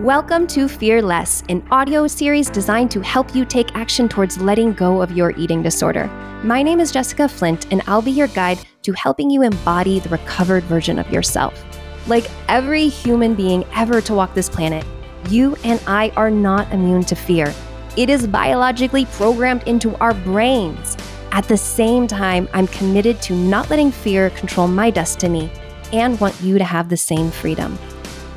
Welcome 0.00 0.46
to 0.46 0.66
Fear 0.66 1.02
Less, 1.02 1.42
an 1.50 1.62
audio 1.70 2.06
series 2.06 2.48
designed 2.48 2.90
to 2.92 3.02
help 3.02 3.34
you 3.34 3.44
take 3.44 3.76
action 3.76 4.08
towards 4.08 4.40
letting 4.40 4.72
go 4.72 5.02
of 5.02 5.12
your 5.12 5.36
eating 5.36 5.62
disorder. 5.62 6.06
My 6.42 6.62
name 6.62 6.80
is 6.80 6.90
Jessica 6.90 7.28
Flint, 7.28 7.70
and 7.70 7.82
I'll 7.86 8.00
be 8.00 8.10
your 8.10 8.28
guide 8.28 8.60
to 8.84 8.92
helping 8.92 9.28
you 9.28 9.42
embody 9.42 9.98
the 9.98 10.08
recovered 10.08 10.64
version 10.64 10.98
of 10.98 11.10
yourself. 11.12 11.62
Like 12.08 12.30
every 12.48 12.88
human 12.88 13.34
being 13.34 13.66
ever 13.74 14.00
to 14.00 14.14
walk 14.14 14.32
this 14.32 14.48
planet, 14.48 14.86
you 15.28 15.54
and 15.64 15.82
I 15.86 16.08
are 16.16 16.30
not 16.30 16.72
immune 16.72 17.04
to 17.04 17.14
fear. 17.14 17.52
It 17.98 18.08
is 18.08 18.26
biologically 18.26 19.04
programmed 19.04 19.64
into 19.64 19.94
our 19.96 20.14
brains. 20.14 20.96
At 21.30 21.44
the 21.44 21.58
same 21.58 22.06
time, 22.06 22.48
I'm 22.54 22.68
committed 22.68 23.20
to 23.20 23.34
not 23.34 23.68
letting 23.68 23.92
fear 23.92 24.30
control 24.30 24.66
my 24.66 24.88
destiny 24.88 25.52
and 25.92 26.18
want 26.18 26.40
you 26.40 26.56
to 26.56 26.64
have 26.64 26.88
the 26.88 26.96
same 26.96 27.30
freedom. 27.30 27.78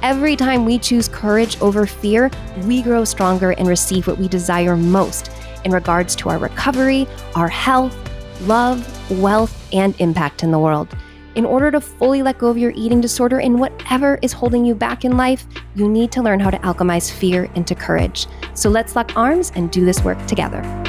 Every 0.03 0.35
time 0.35 0.65
we 0.65 0.79
choose 0.79 1.07
courage 1.07 1.57
over 1.61 1.85
fear, 1.85 2.29
we 2.65 2.81
grow 2.81 3.05
stronger 3.05 3.51
and 3.51 3.69
receive 3.69 4.05
what 4.05 4.17
we 4.17 4.27
desire 4.27 4.75
most 4.75 5.31
in 5.63 5.71
regards 5.71 6.13
to 6.17 6.27
our 6.27 6.37
recovery, 6.37 7.07
our 7.35 7.47
health, 7.47 7.95
love, 8.41 8.85
wealth, 9.21 9.69
and 9.71 9.95
impact 10.01 10.43
in 10.43 10.51
the 10.51 10.59
world. 10.59 10.93
In 11.35 11.45
order 11.45 11.71
to 11.71 11.79
fully 11.79 12.21
let 12.21 12.37
go 12.37 12.49
of 12.49 12.57
your 12.57 12.73
eating 12.75 12.99
disorder 12.99 13.39
and 13.39 13.57
whatever 13.57 14.19
is 14.21 14.33
holding 14.33 14.65
you 14.65 14.75
back 14.75 15.05
in 15.05 15.15
life, 15.15 15.47
you 15.73 15.87
need 15.87 16.11
to 16.11 16.21
learn 16.21 16.41
how 16.41 16.49
to 16.49 16.57
alchemize 16.57 17.09
fear 17.09 17.45
into 17.55 17.73
courage. 17.73 18.27
So 18.55 18.69
let's 18.69 18.97
lock 18.97 19.15
arms 19.15 19.53
and 19.55 19.71
do 19.71 19.85
this 19.85 20.03
work 20.03 20.23
together. 20.27 20.82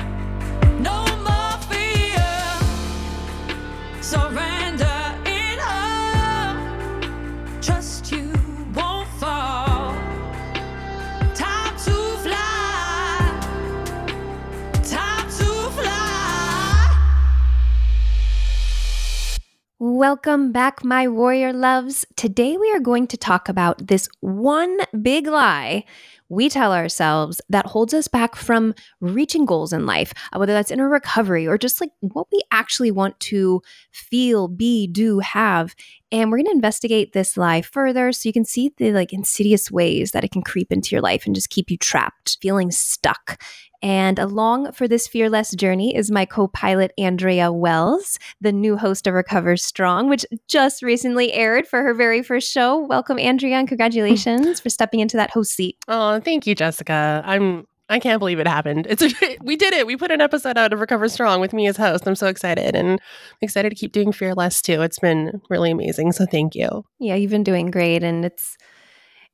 Welcome 20.07 20.53
back, 20.53 20.85
my 20.85 21.09
warrior 21.09 21.55
loves. 21.55 22.05
Today 22.15 22.59
we 22.59 22.71
are 22.73 22.79
going 22.79 23.07
to 23.07 23.17
talk 23.17 23.49
about 23.49 23.87
this 23.87 24.07
one 24.21 24.81
big 25.01 25.27
lie 25.27 25.85
we 26.29 26.49
tell 26.49 26.73
ourselves 26.73 27.41
that 27.49 27.67
holds 27.67 27.95
us 27.95 28.09
back 28.09 28.35
from 28.35 28.75
reaching 29.01 29.47
goals 29.47 29.73
in 29.73 29.87
life, 29.87 30.13
uh, 30.33 30.39
whether 30.39 30.53
that's 30.53 30.71
in 30.71 30.81
a 30.81 30.89
recovery 30.89 31.47
or 31.47 31.57
just 31.57 31.81
like 31.81 31.91
what 32.01 32.27
we 32.33 32.43
actually 32.51 32.91
want 32.91 33.19
to 33.21 33.63
feel, 33.93 34.49
be, 34.49 34.87
do, 34.87 35.21
have. 35.21 35.75
And 36.13 36.31
we're 36.31 36.39
going 36.39 36.47
to 36.47 36.53
investigate 36.53 37.13
this 37.13 37.37
lie 37.37 37.63
further 37.63 38.13
so 38.13 38.29
you 38.29 38.33
can 38.33 38.45
see 38.45 38.73
the 38.77 38.93
like 38.93 39.13
insidious 39.13 39.71
ways 39.71 40.11
that 40.11 40.25
it 40.25 40.33
can 40.33 40.43
creep 40.43 40.73
into 40.73 40.95
your 40.95 41.03
life 41.03 41.25
and 41.25 41.35
just 41.35 41.51
keep 41.51 41.71
you 41.71 41.79
trapped, 41.79 42.39
feeling 42.43 42.71
stuck 42.71 43.41
and 43.85 44.19
along 44.19 44.73
for 44.73 44.89
this 44.89 45.07
fearless 45.07 45.51
journey 45.51 45.95
is 45.95 46.11
my 46.11 46.25
co 46.25 46.49
pilot, 46.49 46.93
Andrea 46.97 47.53
Wells, 47.53 48.19
the 48.41 48.51
new 48.51 48.79
host 48.79 49.07
of 49.07 49.13
Recover 49.13 49.59
Strong, 49.59 50.09
which 50.09 50.25
just 50.49 50.83
recently 50.83 51.35
aired 51.35 51.67
for 51.69 51.83
her 51.83 51.93
very 51.93 52.23
first 52.23 52.51
show. 52.51 52.79
Welcome, 52.79 53.19
Andrea, 53.19 53.57
and 53.57 53.69
congratulations 53.69 54.59
for 54.59 54.71
stepping 54.71 55.01
into 55.01 55.19
that 55.19 55.31
host 55.31 55.53
seat. 55.53 55.77
Oh, 55.87 56.19
thank 56.21 56.47
you, 56.47 56.55
Jessica. 56.55 57.23
I'm 57.27 57.67
I 57.91 57.99
can't 57.99 58.21
believe 58.21 58.39
it 58.39 58.49
happened. 58.49 58.87
It's 58.89 59.03
we 59.43 59.55
did 59.55 59.75
it. 59.75 59.87
We 59.87 59.99
put 59.99 60.11
an 60.11 60.23
episode 60.23 60.57
out 60.57 60.73
of 60.73 60.81
Recover 60.81 61.07
Strong 61.11 61.43
with 61.43 61.53
me 61.53 61.67
as 61.67 61.77
host. 61.77 62.09
I'm 62.09 62.15
so 62.15 62.29
excited 62.29 62.75
and 62.75 62.93
I'm 62.93 62.99
excited 63.43 63.69
to 63.69 63.77
keep 63.77 63.93
doing 63.93 64.13
Fear 64.13 64.35
Less 64.35 64.63
too. 64.63 64.81
It's 64.81 64.99
been 64.99 65.43
really 65.51 65.71
amazing. 65.71 66.13
So 66.13 66.25
thank 66.25 66.55
you. 66.55 66.87
Yeah, 67.01 67.17
you've 67.17 67.31
been 67.31 67.45
doing 67.45 67.71
great 67.71 68.03
and 68.03 68.25
it's 68.25 68.57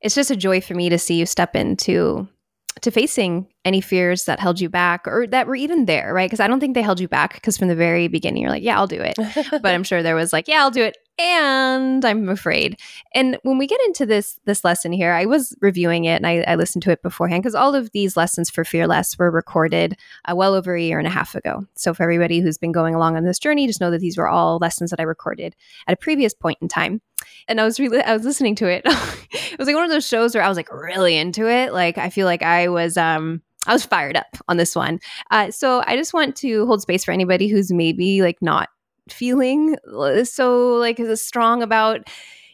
it's 0.01 0.17
just 0.17 0.33
a 0.33 0.37
joy 0.37 0.61
for 0.61 0.75
me 0.75 0.89
to 0.89 0.98
see 0.98 1.15
you 1.15 1.27
step 1.27 1.55
into 1.55 2.27
to 2.83 2.91
facing 2.91 3.47
any 3.65 3.81
fears 3.81 4.25
that 4.25 4.41
held 4.41 4.60
you 4.60 4.69
back 4.69 5.06
or 5.06 5.27
that 5.28 5.47
were 5.47 5.54
even 5.54 5.87
there, 5.87 6.12
right? 6.15 6.28
Because 6.28 6.41
I 6.41 6.47
don't 6.47 6.60
think 6.60 6.75
they 6.75 6.82
held 6.82 7.00
you 7.00 7.09
back 7.09 7.34
because 7.34 7.59
from 7.59 7.69
the 7.69 7.75
very 7.75 8.09
beginning 8.09 8.43
you're 8.43 8.50
like, 8.50 8.62
yeah, 8.62 8.78
I'll 8.78 8.87
do 8.87 9.00
it. 9.00 9.15
but 9.50 9.75
I'm 9.75 9.84
sure 9.84 10.03
there 10.03 10.15
was 10.15 10.32
like, 10.32 10.49
yeah, 10.49 10.60
I'll 10.60 10.71
do 10.71 10.82
it 10.82 10.97
and 11.20 12.03
I'm 12.03 12.31
afraid. 12.31 12.81
And 13.14 13.38
when 13.42 13.58
we 13.58 13.66
get 13.66 13.81
into 13.82 14.06
this 14.06 14.41
this 14.47 14.64
lesson 14.64 14.91
here, 14.91 15.12
I 15.12 15.26
was 15.26 15.54
reviewing 15.60 16.06
it 16.06 16.16
and 16.16 16.26
I, 16.26 16.42
I 16.48 16.54
listened 16.54 16.82
to 16.84 16.91
it 16.91 17.03
beforehand 17.03 17.42
because 17.42 17.54
all 17.54 17.75
of 17.75 17.91
these 17.92 18.16
lessons 18.16 18.48
for 18.48 18.64
Fear 18.64 18.86
Less 18.86 19.19
were 19.19 19.30
recorded 19.30 19.98
uh, 20.25 20.34
well 20.34 20.54
over 20.54 20.75
a 20.75 20.82
year 20.82 20.98
and 20.98 21.06
a 21.06 21.10
half 21.10 21.34
ago. 21.34 21.66
So 21.76 21.92
for 21.92 22.04
everybody 22.04 22.41
who's 22.41 22.56
been 22.56 22.72
going 22.72 22.94
along 22.94 23.16
on 23.16 23.25
this 23.25 23.38
journey, 23.38 23.66
just 23.66 23.82
know 23.82 23.91
that 23.91 24.00
these 24.00 24.16
were 24.16 24.28
all 24.28 24.59
lessons 24.59 24.91
that 24.91 25.00
I 25.00 25.03
recorded 25.03 25.54
at 25.86 25.92
a 25.92 25.97
previous 25.97 26.32
point 26.32 26.59
in 26.62 26.69
time. 26.69 27.03
And 27.48 27.60
I 27.60 27.64
was 27.64 27.78
really 27.78 28.00
I 28.00 28.14
was 28.14 28.25
listening 28.25 28.54
to 28.56 28.66
it. 28.66 28.82
it 28.86 29.59
was 29.59 29.66
like 29.66 29.76
one 29.76 29.84
of 29.84 29.91
those 29.91 30.06
shows 30.06 30.34
where 30.34 30.42
I 30.42 30.48
was 30.48 30.56
like 30.56 30.72
really 30.72 31.19
into 31.19 31.47
it. 31.50 31.75
Like 31.75 31.98
I 31.98 32.09
feel 32.09 32.25
like 32.25 32.42
I 32.42 32.69
was 32.69 32.97
um 32.97 33.42
I 33.66 33.75
was 33.75 33.84
fired 33.84 34.16
up 34.16 34.38
on 34.48 34.56
this 34.56 34.75
one. 34.75 35.00
Uh, 35.30 35.50
so 35.50 35.82
I 35.86 35.97
just 35.97 36.14
want 36.14 36.34
to 36.36 36.64
hold 36.64 36.80
space 36.80 37.04
for 37.04 37.12
anybody 37.12 37.47
who's 37.48 37.70
maybe 37.70 38.22
like 38.22 38.38
not 38.41 38.70
feeling 39.12 39.76
uh, 39.97 40.25
so 40.25 40.75
like 40.76 40.98
is 41.00 41.25
strong 41.25 41.62
about 41.62 42.09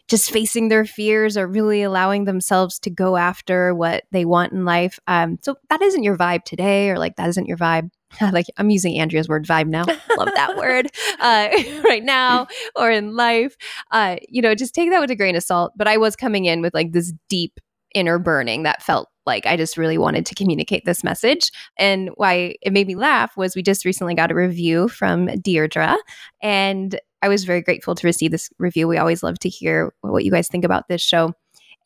just 0.08 0.30
facing 0.30 0.68
their 0.68 0.84
fears 0.84 1.36
or 1.36 1.46
really 1.46 1.82
allowing 1.82 2.24
themselves 2.24 2.78
to 2.78 2.90
go 2.90 3.16
after 3.16 3.74
what 3.74 4.04
they 4.12 4.24
want 4.24 4.52
in 4.52 4.64
life. 4.64 5.00
Um, 5.08 5.38
so 5.42 5.56
that 5.68 5.82
isn't 5.82 6.04
your 6.04 6.16
vibe 6.16 6.44
today, 6.44 6.90
or 6.90 6.98
like 6.98 7.16
that 7.16 7.28
isn't 7.28 7.46
your 7.46 7.56
vibe. 7.56 7.90
like 8.20 8.46
I'm 8.56 8.70
using 8.70 8.98
Andrea's 8.98 9.28
word 9.28 9.46
vibe 9.46 9.66
now. 9.66 9.84
Love 10.16 10.30
that 10.34 10.56
word 10.56 10.86
uh, 11.18 11.48
right 11.84 12.04
now 12.04 12.46
or 12.76 12.90
in 12.90 13.16
life. 13.16 13.56
Uh, 13.90 14.16
you 14.28 14.40
know, 14.40 14.54
just 14.54 14.74
take 14.74 14.90
that 14.90 15.00
with 15.00 15.10
a 15.10 15.16
grain 15.16 15.34
of 15.34 15.42
salt. 15.42 15.72
But 15.76 15.88
I 15.88 15.96
was 15.96 16.14
coming 16.14 16.44
in 16.44 16.62
with 16.62 16.72
like 16.72 16.92
this 16.92 17.12
deep 17.28 17.58
inner 17.94 18.18
burning 18.18 18.62
that 18.62 18.82
felt 18.82 19.08
like 19.26 19.46
I 19.46 19.56
just 19.56 19.76
really 19.76 19.98
wanted 19.98 20.26
to 20.26 20.34
communicate 20.34 20.84
this 20.84 21.02
message. 21.04 21.50
And 21.78 22.10
why 22.16 22.56
it 22.62 22.72
made 22.72 22.86
me 22.86 22.94
laugh 22.94 23.36
was 23.36 23.54
we 23.54 23.62
just 23.62 23.84
recently 23.84 24.14
got 24.14 24.30
a 24.30 24.34
review 24.34 24.88
from 24.88 25.26
Deirdre, 25.26 25.96
and 26.42 26.98
I 27.22 27.28
was 27.28 27.44
very 27.44 27.62
grateful 27.62 27.94
to 27.94 28.06
receive 28.06 28.30
this 28.30 28.50
review. 28.58 28.86
We 28.86 28.98
always 28.98 29.22
love 29.22 29.38
to 29.40 29.48
hear 29.48 29.92
what 30.02 30.24
you 30.24 30.30
guys 30.30 30.48
think 30.48 30.64
about 30.64 30.88
this 30.88 31.02
show. 31.02 31.32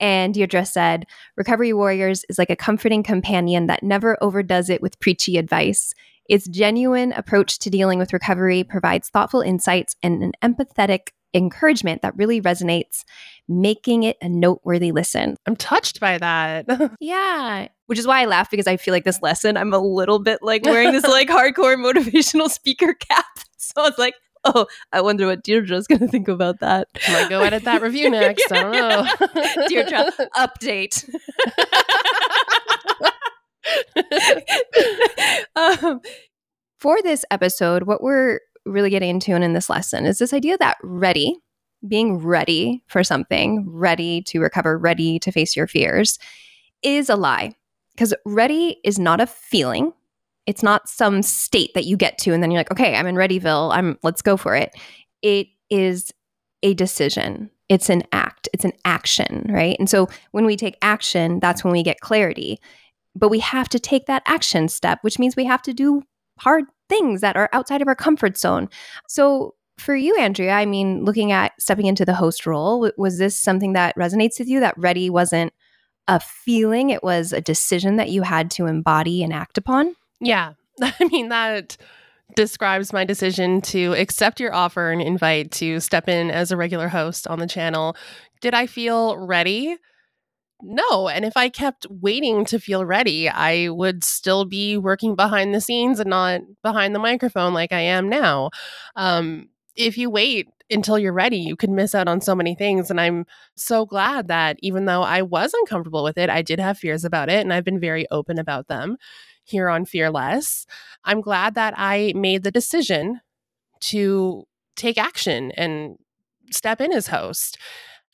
And 0.01 0.35
Deirdre 0.35 0.65
said, 0.65 1.05
Recovery 1.37 1.73
Warriors 1.73 2.25
is 2.29 2.39
like 2.39 2.51
a 2.51 2.57
comforting 2.57 3.03
companion 3.03 3.67
that 3.67 3.83
never 3.83 4.17
overdoes 4.23 4.71
it 4.71 4.81
with 4.81 4.99
preachy 4.99 5.37
advice. 5.37 5.93
Its 6.29 6.49
genuine 6.49 7.13
approach 7.13 7.59
to 7.59 7.71
dealing 7.71 7.99
with 7.99 8.13
recovery 8.13 8.65
provides 8.65 9.09
thoughtful 9.09 9.41
insights 9.41 9.97
and 10.03 10.23
an 10.23 10.33
empathetic 10.43 11.09
encouragement 11.35 12.03
that 12.03 12.17
really 12.17 12.41
resonates, 12.41 13.05
making 13.51 14.05
it 14.05 14.17
a 14.23 14.29
noteworthy 14.29 14.93
listen. 14.93 15.37
I'm 15.45 15.57
touched 15.57 16.01
by 16.01 16.17
that. 16.19 16.67
yeah. 17.01 17.69
Which 17.87 17.99
is 17.99 18.07
why 18.07 18.23
I 18.23 18.27
laugh 18.27 18.51
because 18.51 18.69
I 18.69 18.77
feel 18.77 18.95
like 18.95 19.05
this 19.05 19.21
lesson, 19.21 19.57
I'm 19.57 19.75
a 19.75 19.79
little 19.79 20.21
bit 20.21 20.39
like 20.43 20.65
wearing 20.65 20.93
this 20.93 21.05
like 21.09 21.29
hardcore 21.29 21.77
motivational 21.77 22.49
speaker 22.49 22.95
cap. 22.95 23.27
So 23.63 23.85
it's 23.85 23.99
like, 23.99 24.15
oh, 24.45 24.67
I 24.91 25.01
wonder 25.01 25.27
what 25.27 25.45
Deirdre's 25.45 25.87
going 25.87 26.01
to 26.01 26.09
think 26.09 26.27
about 26.27 26.59
that. 26.59 26.89
Might 27.09 27.29
go 27.29 27.41
edit 27.41 27.63
that 27.65 27.83
review 27.83 28.11
next. 28.11 28.51
I 28.51 28.63
don't 28.63 28.73
know. 28.73 29.69
Deirdre, 29.69 30.11
update. 30.35 31.09
um, 35.55 36.01
for 36.79 37.01
this 37.03 37.25
episode, 37.31 37.85
what 37.85 38.03
we're 38.03 38.41
really 38.67 38.91
getting 38.91 39.11
into 39.11 39.35
and 39.35 39.45
in 39.45 39.53
this 39.53 39.71
lesson 39.71 40.07
is 40.07 40.19
this 40.19 40.33
idea 40.33 40.57
that 40.59 40.79
ready, 40.83 41.37
being 41.87 42.19
ready 42.19 42.83
for 42.87 43.03
something, 43.03 43.65
ready 43.69 44.23
to 44.23 44.41
recover, 44.41 44.79
ready 44.79 45.19
to 45.21 45.33
face 45.33 45.57
your 45.57 45.67
fears, 45.67 46.19
is 46.83 47.09
a 47.09 47.17
lie. 47.17 47.55
Because 47.93 48.15
ready 48.25 48.79
is 48.85 48.99
not 48.99 49.21
a 49.21 49.27
feeling. 49.27 49.93
It's 50.47 50.63
not 50.63 50.89
some 50.89 51.23
state 51.23 51.73
that 51.75 51.85
you 51.85 51.97
get 51.97 52.19
to 52.19 52.33
and 52.33 52.43
then 52.43 52.51
you're 52.51 52.61
like, 52.61 52.71
okay, 52.71 52.97
I'm 52.97 53.07
in 53.07 53.15
Readyville. 53.15 53.75
I'm 53.75 53.99
let's 54.03 54.23
go 54.23 54.37
for 54.37 54.55
it. 54.55 54.73
It 55.23 55.49
is 55.69 56.13
a 56.63 56.75
decision. 56.75 57.51
It's 57.69 57.89
an 57.89 58.03
act. 58.13 58.49
It's 58.53 58.65
an 58.65 58.73
action, 58.85 59.47
right? 59.49 59.77
And 59.79 59.89
so 59.89 60.09
when 60.33 60.45
we 60.45 60.57
take 60.57 60.77
action, 60.83 61.41
that's 61.41 61.63
when 61.63 61.73
we 61.73 61.83
get 61.83 62.01
clarity. 62.01 62.59
But 63.15 63.29
we 63.29 63.41
have 63.41 63.69
to 63.71 63.79
take 63.79 64.07
that 64.07 64.23
action 64.27 64.69
step, 64.69 64.99
which 65.03 65.19
means 65.19 65.37
we 65.37 65.45
have 65.45 65.63
to 65.63 65.73
do 65.73 66.03
hard 66.39 66.65
things 66.89 67.21
that 67.21 67.37
are 67.37 67.49
outside 67.53 67.83
of 67.83 67.89
our 67.89 67.95
comfort 67.95 68.37
zone. 68.37 68.69
So, 69.09 69.55
for 69.81 69.97
you, 69.97 70.17
Andrea, 70.17 70.53
I 70.53 70.67
mean, 70.67 71.05
looking 71.05 71.33
at 71.33 71.53
stepping 71.61 71.87
into 71.87 72.05
the 72.05 72.15
host 72.15 72.47
role, 72.47 72.91
was 72.97 73.19
this 73.19 73.37
something 73.37 73.73
that 73.73 73.97
resonates 73.97 74.39
with 74.39 74.49
you 74.49 74.61
that 74.61 74.77
ready 74.77 75.11
wasn't 75.11 75.53
a 76.09 76.21
feeling, 76.21 76.91
it 76.91 77.03
was 77.03 77.33
a 77.33 77.41
decision 77.41 77.97
that 77.97 78.11
you 78.11 78.23
had 78.23 78.51
to 78.53 78.67
embody 78.67 79.23
and 79.23 79.33
act 79.33 79.59
upon? 79.59 79.95
Yeah. 80.21 80.55
I 80.83 81.09
mean, 81.11 81.29
that 81.29 81.77
describes 82.37 82.93
my 82.93 83.05
decision 83.05 83.61
to 83.61 83.93
accept 83.95 84.41
your 84.41 84.55
offer 84.55 84.91
and 84.91 85.03
invite 85.03 85.51
to 85.53 85.81
step 85.81 86.09
in 86.09 86.31
as 86.31 86.53
a 86.53 86.57
regular 86.57 86.89
host 86.89 87.27
on 87.27 87.39
the 87.39 87.47
channel. 87.47 87.97
Did 88.41 88.55
I 88.55 88.67
feel 88.67 89.17
ready? 89.17 89.77
no. 90.63 91.09
And 91.09 91.25
if 91.25 91.37
I 91.37 91.49
kept 91.49 91.87
waiting 91.91 92.45
to 92.47 92.59
feel 92.59 92.85
ready, 92.85 93.29
I 93.29 93.69
would 93.69 94.05
still 94.05 94.45
be 94.45 94.77
working 94.77 95.15
behind 95.15 95.55
the 95.55 95.61
scenes 95.61 96.01
and 96.01 96.11
not 96.11 96.41
behind 96.63 96.95
the 96.95 96.99
microphone 96.99 97.55
like 97.55 97.73
I 97.73 97.81
am 97.81 98.09
now. 98.09 98.51
Um, 98.97 99.49
if 99.77 99.97
you 99.97 100.11
wait 100.11 100.49
until 100.71 100.99
you're 100.99 101.13
ready, 101.13 101.39
you 101.39 101.57
could 101.57 101.71
miss 101.71 101.95
out 101.95 102.09
on 102.09 102.21
so 102.21 102.35
many 102.35 102.55
things. 102.55 102.91
And 102.91 103.01
I'm 103.01 103.27
so 103.57 103.85
glad 103.85 104.29
that 104.29 104.57
even 104.61 104.85
though 104.85 105.03
I 105.03 105.23
was 105.23 105.53
uncomfortable 105.53 106.05
with 106.05 106.17
it, 106.17 106.31
I 106.31 106.43
did 106.43 106.61
have 106.61 106.79
fears 106.79 107.05
about 107.05 107.29
it 107.29 107.41
and 107.41 107.53
I've 107.53 107.65
been 107.65 107.81
very 107.81 108.07
open 108.11 108.39
about 108.39 108.69
them 108.69 108.97
here 109.45 109.69
on 109.69 109.85
Fear 109.85 110.11
Less. 110.11 110.67
I'm 111.05 111.21
glad 111.21 111.55
that 111.55 111.75
I 111.77 112.13
made 112.15 112.45
the 112.45 112.51
decision 112.51 113.21
to 113.81 114.45
take 114.77 114.99
action 114.99 115.51
and 115.53 115.97
step 116.53 116.81
in 116.81 116.93
as 116.93 117.09
host 117.09 117.59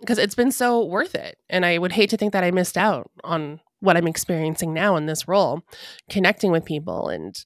because 0.01 0.19
it's 0.19 0.35
been 0.35 0.53
so 0.53 0.85
worth 0.85 1.15
it. 1.15 1.37
And 1.49 1.65
I 1.65 1.79
would 1.79 1.93
hate 1.93 2.11
to 2.11 2.17
think 2.17 2.33
that 2.33 2.45
I 2.45 2.51
missed 2.51 2.77
out 2.77 3.11
on 3.25 3.61
what 3.81 3.97
I'm 3.97 4.09
experiencing 4.09 4.73
now 4.73 4.97
in 4.97 5.07
this 5.07 5.29
role, 5.29 5.63
connecting 6.09 6.51
with 6.51 6.65
people 6.65 7.09
and 7.09 7.37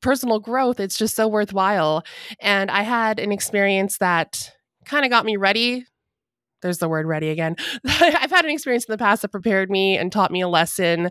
personal 0.00 0.40
growth. 0.40 0.80
It's 0.80 0.98
just 0.98 1.16
so 1.16 1.28
worthwhile. 1.28 2.04
And 2.40 2.70
I 2.70 2.82
had 2.82 3.18
an 3.18 3.32
experience 3.32 3.98
that 3.98 4.52
kind 4.84 5.04
of 5.04 5.10
got 5.10 5.24
me 5.24 5.36
ready. 5.36 5.86
There's 6.62 6.78
the 6.78 6.88
word 6.88 7.06
ready 7.06 7.30
again. 7.30 7.56
I've 7.86 8.30
had 8.30 8.44
an 8.44 8.50
experience 8.50 8.84
in 8.84 8.92
the 8.92 8.98
past 8.98 9.22
that 9.22 9.28
prepared 9.28 9.70
me 9.70 9.96
and 9.96 10.10
taught 10.10 10.30
me 10.30 10.40
a 10.40 10.48
lesson 10.48 11.10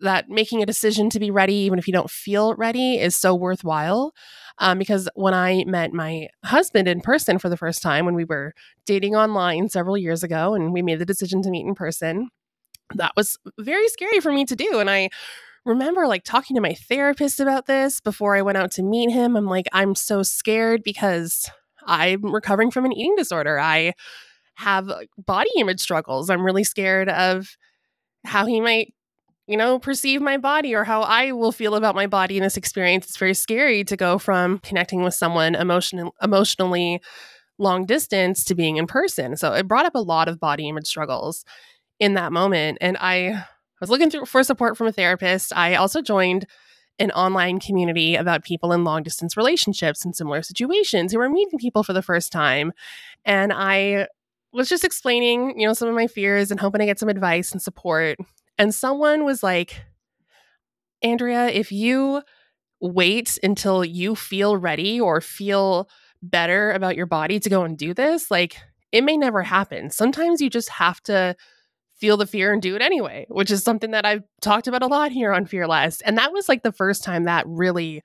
that 0.00 0.28
making 0.28 0.62
a 0.62 0.66
decision 0.66 1.10
to 1.10 1.20
be 1.20 1.30
ready, 1.30 1.54
even 1.54 1.78
if 1.78 1.86
you 1.86 1.92
don't 1.92 2.10
feel 2.10 2.54
ready, 2.54 2.98
is 2.98 3.16
so 3.16 3.34
worthwhile. 3.34 4.12
Um, 4.58 4.78
because 4.78 5.08
when 5.14 5.34
I 5.34 5.64
met 5.66 5.92
my 5.92 6.28
husband 6.44 6.86
in 6.86 7.00
person 7.00 7.38
for 7.38 7.48
the 7.48 7.56
first 7.56 7.82
time, 7.82 8.04
when 8.04 8.14
we 8.14 8.24
were 8.24 8.54
dating 8.86 9.16
online 9.16 9.68
several 9.68 9.98
years 9.98 10.22
ago, 10.22 10.54
and 10.54 10.72
we 10.72 10.80
made 10.80 11.00
the 11.00 11.06
decision 11.06 11.42
to 11.42 11.50
meet 11.50 11.66
in 11.66 11.74
person, 11.74 12.28
that 12.94 13.12
was 13.16 13.36
very 13.58 13.88
scary 13.88 14.20
for 14.20 14.32
me 14.32 14.44
to 14.44 14.54
do. 14.54 14.78
And 14.78 14.88
I 14.88 15.10
remember 15.64 16.06
like 16.06 16.24
talking 16.24 16.56
to 16.56 16.62
my 16.62 16.74
therapist 16.74 17.40
about 17.40 17.66
this 17.66 18.00
before 18.00 18.36
I 18.36 18.42
went 18.42 18.58
out 18.58 18.70
to 18.72 18.82
meet 18.82 19.10
him. 19.10 19.36
I'm 19.36 19.46
like, 19.46 19.66
I'm 19.72 19.94
so 19.94 20.22
scared 20.22 20.82
because 20.82 21.50
I'm 21.86 22.32
recovering 22.32 22.70
from 22.70 22.84
an 22.84 22.92
eating 22.92 23.16
disorder. 23.16 23.58
I 23.58 23.94
have 24.56 24.90
body 25.18 25.50
image 25.56 25.80
struggles. 25.80 26.30
I'm 26.30 26.44
really 26.44 26.64
scared 26.64 27.08
of 27.08 27.56
how 28.24 28.46
he 28.46 28.60
might, 28.60 28.94
you 29.46 29.56
know, 29.56 29.78
perceive 29.78 30.20
my 30.22 30.36
body 30.36 30.74
or 30.74 30.84
how 30.84 31.02
I 31.02 31.32
will 31.32 31.52
feel 31.52 31.74
about 31.74 31.94
my 31.94 32.06
body 32.06 32.36
in 32.36 32.42
this 32.42 32.56
experience. 32.56 33.06
It's 33.06 33.16
very 33.16 33.34
scary 33.34 33.84
to 33.84 33.96
go 33.96 34.18
from 34.18 34.58
connecting 34.60 35.02
with 35.02 35.14
someone 35.14 35.54
emotion- 35.54 36.10
emotionally 36.22 37.00
long 37.58 37.86
distance 37.86 38.44
to 38.44 38.54
being 38.54 38.76
in 38.76 38.86
person. 38.86 39.36
So 39.36 39.52
it 39.52 39.68
brought 39.68 39.86
up 39.86 39.94
a 39.94 40.00
lot 40.00 40.28
of 40.28 40.40
body 40.40 40.68
image 40.68 40.86
struggles 40.86 41.44
in 42.00 42.14
that 42.14 42.32
moment. 42.32 42.78
And 42.80 42.96
I 42.98 43.44
was 43.84 43.90
looking 43.90 44.24
for 44.24 44.42
support 44.42 44.76
from 44.76 44.86
a 44.86 44.92
therapist. 44.92 45.54
I 45.54 45.74
also 45.74 46.00
joined 46.00 46.46
an 46.98 47.10
online 47.10 47.58
community 47.58 48.14
about 48.14 48.44
people 48.44 48.72
in 48.72 48.84
long 48.84 49.02
distance 49.02 49.36
relationships 49.36 50.04
and 50.04 50.14
similar 50.14 50.42
situations 50.42 51.12
who 51.12 51.18
were 51.18 51.28
meeting 51.28 51.58
people 51.58 51.82
for 51.82 51.92
the 51.92 52.02
first 52.02 52.32
time. 52.32 52.72
And 53.24 53.52
I 53.52 54.06
was 54.52 54.68
just 54.68 54.84
explaining, 54.84 55.58
you 55.58 55.66
know, 55.66 55.72
some 55.72 55.88
of 55.88 55.94
my 55.94 56.06
fears 56.06 56.50
and 56.50 56.60
hoping 56.60 56.78
to 56.78 56.86
get 56.86 56.98
some 56.98 57.08
advice 57.08 57.52
and 57.52 57.60
support. 57.60 58.16
And 58.56 58.74
someone 58.74 59.24
was 59.24 59.42
like, 59.42 59.82
Andrea, 61.02 61.48
if 61.48 61.72
you 61.72 62.22
wait 62.80 63.38
until 63.42 63.84
you 63.84 64.14
feel 64.14 64.56
ready 64.56 65.00
or 65.00 65.20
feel 65.20 65.88
better 66.22 66.70
about 66.70 66.96
your 66.96 67.06
body 67.06 67.40
to 67.40 67.50
go 67.50 67.64
and 67.64 67.76
do 67.76 67.92
this, 67.92 68.30
like 68.30 68.56
it 68.92 69.02
may 69.02 69.16
never 69.16 69.42
happen. 69.42 69.90
Sometimes 69.90 70.40
you 70.40 70.48
just 70.48 70.68
have 70.68 71.02
to 71.02 71.34
feel 72.04 72.18
the 72.18 72.26
fear 72.26 72.52
and 72.52 72.60
do 72.60 72.76
it 72.76 72.82
anyway, 72.82 73.24
which 73.30 73.50
is 73.50 73.62
something 73.62 73.92
that 73.92 74.04
I've 74.04 74.24
talked 74.42 74.68
about 74.68 74.82
a 74.82 74.86
lot 74.86 75.10
here 75.10 75.32
on 75.32 75.46
Fear 75.46 75.66
Less. 75.66 76.02
And 76.02 76.18
that 76.18 76.34
was 76.34 76.50
like 76.50 76.62
the 76.62 76.70
first 76.70 77.02
time 77.02 77.24
that 77.24 77.46
really 77.46 78.02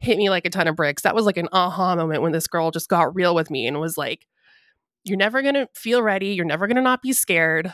hit 0.00 0.18
me 0.18 0.30
like 0.30 0.44
a 0.44 0.50
ton 0.50 0.66
of 0.66 0.74
bricks. 0.74 1.02
That 1.02 1.14
was 1.14 1.26
like 1.26 1.36
an 1.36 1.48
aha 1.52 1.94
moment 1.94 2.22
when 2.22 2.32
this 2.32 2.48
girl 2.48 2.72
just 2.72 2.88
got 2.88 3.14
real 3.14 3.36
with 3.36 3.48
me 3.48 3.68
and 3.68 3.78
was 3.78 3.96
like, 3.96 4.26
You're 5.04 5.16
never 5.16 5.42
going 5.42 5.54
to 5.54 5.68
feel 5.76 6.02
ready. 6.02 6.30
You're 6.30 6.44
never 6.44 6.66
going 6.66 6.74
to 6.74 6.82
not 6.82 7.02
be 7.02 7.12
scared. 7.12 7.72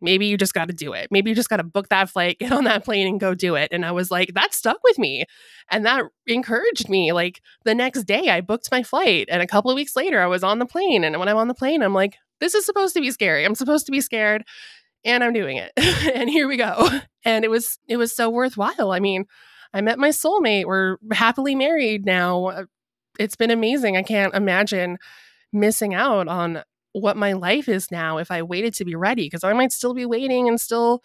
Maybe 0.00 0.26
you 0.26 0.36
just 0.36 0.54
got 0.54 0.68
to 0.68 0.72
do 0.72 0.92
it. 0.92 1.08
Maybe 1.10 1.30
you 1.30 1.34
just 1.34 1.50
got 1.50 1.56
to 1.56 1.64
book 1.64 1.88
that 1.88 2.08
flight, 2.08 2.38
get 2.40 2.52
on 2.52 2.62
that 2.64 2.84
plane, 2.84 3.08
and 3.08 3.18
go 3.18 3.34
do 3.34 3.56
it. 3.56 3.70
And 3.72 3.84
I 3.84 3.90
was 3.90 4.12
like, 4.12 4.34
that 4.34 4.54
stuck 4.54 4.78
with 4.84 4.96
me. 4.96 5.24
And 5.72 5.84
that 5.86 6.04
encouraged 6.28 6.88
me. 6.88 7.12
Like 7.12 7.40
the 7.64 7.74
next 7.74 8.04
day, 8.04 8.28
I 8.28 8.42
booked 8.42 8.70
my 8.70 8.84
flight. 8.84 9.26
And 9.28 9.42
a 9.42 9.48
couple 9.48 9.72
of 9.72 9.74
weeks 9.74 9.96
later, 9.96 10.20
I 10.20 10.28
was 10.28 10.44
on 10.44 10.60
the 10.60 10.66
plane. 10.66 11.02
And 11.02 11.18
when 11.18 11.28
I'm 11.28 11.36
on 11.36 11.48
the 11.48 11.54
plane, 11.54 11.82
I'm 11.82 11.94
like, 11.94 12.14
this 12.38 12.54
is 12.54 12.64
supposed 12.64 12.94
to 12.94 13.00
be 13.00 13.10
scary. 13.10 13.44
I'm 13.44 13.56
supposed 13.56 13.86
to 13.86 13.92
be 13.92 14.00
scared 14.00 14.44
and 15.04 15.24
I'm 15.24 15.32
doing 15.32 15.56
it. 15.56 15.72
and 16.14 16.28
here 16.28 16.48
we 16.48 16.56
go. 16.56 16.88
And 17.24 17.44
it 17.44 17.48
was 17.48 17.78
it 17.86 17.96
was 17.96 18.14
so 18.14 18.30
worthwhile. 18.30 18.92
I 18.92 19.00
mean, 19.00 19.26
I 19.72 19.80
met 19.80 19.98
my 19.98 20.08
soulmate. 20.08 20.66
We're 20.66 20.96
happily 21.12 21.54
married 21.54 22.04
now. 22.04 22.46
Uh, 22.46 22.64
it's 23.18 23.36
been 23.36 23.50
amazing. 23.50 23.96
I 23.96 24.02
can't 24.02 24.34
imagine 24.34 24.98
missing 25.52 25.94
out 25.94 26.28
on 26.28 26.62
what 26.92 27.16
my 27.16 27.32
life 27.34 27.68
is 27.68 27.90
now 27.90 28.18
if 28.18 28.30
I 28.30 28.42
waited 28.42 28.74
to 28.74 28.84
be 28.84 28.94
ready 28.94 29.26
because 29.26 29.44
I 29.44 29.52
might 29.52 29.72
still 29.72 29.94
be 29.94 30.06
waiting 30.06 30.48
and 30.48 30.60
still 30.60 31.02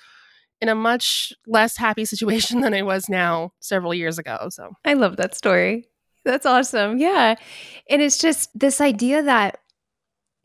in 0.61 0.69
a 0.69 0.75
much 0.75 1.33
less 1.45 1.77
happy 1.77 2.05
situation 2.05 2.61
than 2.61 2.73
I 2.73 2.81
was 2.81 3.09
now 3.09 3.51
several 3.59 3.93
years 3.93 4.17
ago. 4.17 4.47
So 4.49 4.71
I 4.83 4.93
love 4.93 5.17
that 5.17 5.35
story. 5.35 5.87
That's 6.23 6.45
awesome. 6.45 6.97
Yeah. 6.97 7.35
And 7.89 8.01
it's 8.01 8.17
just 8.17 8.49
this 8.57 8.81
idea 8.81 9.21
that 9.23 9.59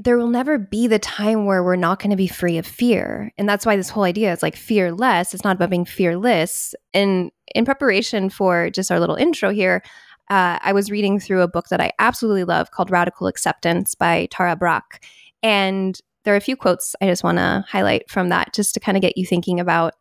there 0.03 0.17
will 0.17 0.29
never 0.29 0.57
be 0.57 0.87
the 0.87 0.99
time 0.99 1.45
where 1.45 1.63
we're 1.63 1.77
not 1.77 1.99
going 1.99 2.11
to 2.11 2.17
be 2.17 2.27
free 2.27 2.57
of 2.57 2.67
fear. 2.67 3.31
And 3.37 3.47
that's 3.47 3.67
why 3.67 3.77
this 3.77 3.91
whole 3.91 4.05
idea 4.05 4.33
is 4.33 4.43
like 4.43 4.57
fearless. 4.57 5.35
It's 5.35 5.45
not 5.45 5.57
about 5.57 5.69
being 5.69 5.85
fearless. 5.85 6.75
And 6.95 7.31
in 7.55 7.67
preparation 7.67 8.31
for 8.31 8.71
just 8.71 8.91
our 8.91 8.99
little 8.99 9.17
intro 9.17 9.51
here, 9.51 9.83
uh, 10.31 10.59
I 10.63 10.73
was 10.73 10.91
reading 10.91 11.21
through 11.21 11.43
a 11.43 11.49
book 11.49 11.69
that 11.69 11.83
I 11.83 11.93
absolutely 11.99 12.45
love 12.45 12.71
called 12.71 12.91
Radical 12.91 13.27
Acceptance 13.27 13.95
by 13.95 14.27
Tara 14.31 14.57
Brach. 14.57 15.05
And 15.43 16.01
there 16.25 16.33
are 16.33 16.39
a 16.39 16.41
few 16.41 16.57
quotes 16.57 16.97
I 17.03 17.07
just 17.07 17.25
want 17.25 17.37
to 17.37 17.65
highlight 17.69 18.09
from 18.09 18.31
that 18.31 18.55
just 18.55 18.73
to 18.75 18.81
kind 18.81 18.97
of 18.97 19.03
get 19.03 19.19
you 19.19 19.27
thinking 19.27 19.61
about 19.61 19.95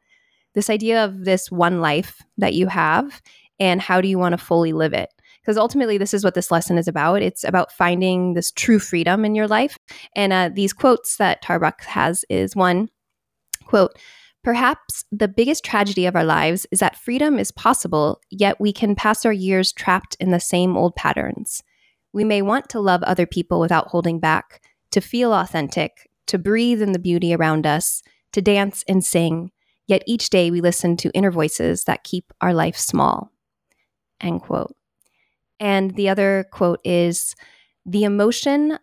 this 0.54 0.70
idea 0.70 1.04
of 1.04 1.26
this 1.26 1.52
one 1.52 1.82
life 1.82 2.22
that 2.38 2.54
you 2.54 2.68
have 2.68 3.22
and 3.60 3.82
how 3.82 4.00
do 4.00 4.08
you 4.08 4.18
want 4.18 4.32
to 4.32 4.38
fully 4.38 4.72
live 4.72 4.94
it 4.94 5.10
because 5.42 5.58
ultimately 5.58 5.98
this 5.98 6.14
is 6.14 6.24
what 6.24 6.36
this 6.36 6.52
lesson 6.52 6.78
is 6.78 6.88
about. 6.88 7.22
It's 7.22 7.44
about 7.44 7.72
finding 7.72 8.34
this 8.34 8.52
true 8.52 8.80
freedom 8.80 9.26
in 9.26 9.36
your 9.36 9.48
life. 9.48 9.78
And 10.16 10.34
uh, 10.34 10.50
these 10.54 10.74
quotes 10.74 11.18
that 11.18 11.42
Tara 11.42 11.60
Brach 11.60 11.84
has 11.86 12.26
is 12.30 12.56
one 12.56 12.90
quote 13.66 13.98
perhaps 14.44 15.06
the 15.12 15.28
biggest 15.28 15.64
tragedy 15.64 16.06
of 16.06 16.16
our 16.16 16.24
lives 16.24 16.66
is 16.72 16.80
that 16.80 16.98
freedom 16.98 17.38
is 17.38 17.52
possible 17.52 18.20
yet 18.32 18.60
we 18.60 18.74
can 18.74 18.96
pass 18.96 19.26
our 19.26 19.34
years 19.34 19.72
trapped 19.72 20.16
in 20.20 20.32
the 20.32 20.40
same 20.40 20.78
old 20.78 20.96
patterns. 20.96 21.62
We 22.14 22.24
may 22.24 22.42
want 22.42 22.70
to 22.70 22.80
love 22.80 23.04
other 23.04 23.26
people 23.26 23.60
without 23.60 23.90
holding 23.90 24.20
back 24.20 24.62
to 24.92 25.02
feel 25.02 25.34
authentic 25.34 26.10
to 26.28 26.38
breathe 26.38 26.82
in 26.82 26.94
the 26.94 27.00
beauty 27.00 27.34
around 27.34 27.68
us 27.68 28.02
to 28.34 28.42
dance 28.42 28.84
and 28.88 29.04
sing. 29.04 29.52
Yet 29.88 30.04
each 30.06 30.30
day 30.30 30.52
we 30.52 30.62
listen 30.62 30.98
to 30.98 31.12
inner 31.14 31.32
voices 31.32 31.84
that 31.86 32.04
keep 32.04 32.32
our 32.42 32.54
life 32.54 32.78
small. 32.78 33.32
End 34.22 34.42
quote 34.42 34.76
and 35.60 35.96
the 35.96 36.10
other 36.10 36.46
quote 36.52 36.80
is 36.84 37.36
The 37.86 38.04
emotion 38.04 38.80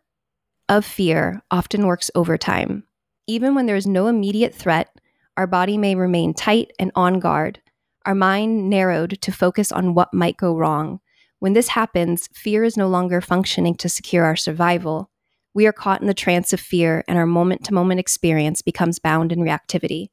of 0.68 0.84
fear 0.84 1.42
often 1.50 1.86
works 1.86 2.10
overtime. 2.14 2.84
Even 3.26 3.54
when 3.54 3.66
there 3.66 3.76
is 3.76 3.86
no 3.86 4.06
immediate 4.06 4.54
threat, 4.54 4.88
our 5.36 5.46
body 5.46 5.78
may 5.78 5.94
remain 5.94 6.34
tight 6.34 6.70
and 6.78 6.90
on 6.94 7.18
guard, 7.20 7.60
our 8.04 8.14
mind 8.14 8.70
narrowed 8.70 9.20
to 9.20 9.32
focus 9.32 9.72
on 9.72 9.94
what 9.94 10.14
might 10.14 10.36
go 10.36 10.56
wrong. 10.56 11.00
When 11.40 11.52
this 11.52 11.68
happens, 11.68 12.28
fear 12.32 12.64
is 12.64 12.76
no 12.76 12.88
longer 12.88 13.20
functioning 13.20 13.74
to 13.76 13.88
secure 13.88 14.24
our 14.24 14.36
survival. 14.36 15.10
We 15.54 15.66
are 15.66 15.72
caught 15.72 16.00
in 16.00 16.06
the 16.06 16.14
trance 16.14 16.52
of 16.52 16.60
fear, 16.60 17.04
and 17.08 17.18
our 17.18 17.26
moment 17.26 17.64
to 17.64 17.74
moment 17.74 18.00
experience 18.00 18.62
becomes 18.62 18.98
bound 18.98 19.32
in 19.32 19.40
reactivity. 19.40 20.08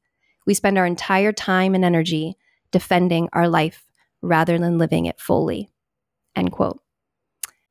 We 0.46 0.54
spend 0.54 0.76
our 0.76 0.86
entire 0.86 1.32
time 1.32 1.74
and 1.74 1.84
energy 1.84 2.36
defending 2.70 3.28
our 3.32 3.48
life 3.48 3.86
rather 4.20 4.58
than 4.58 4.78
living 4.78 5.06
it 5.06 5.20
fully. 5.20 5.70
End 6.36 6.52
quote. 6.52 6.80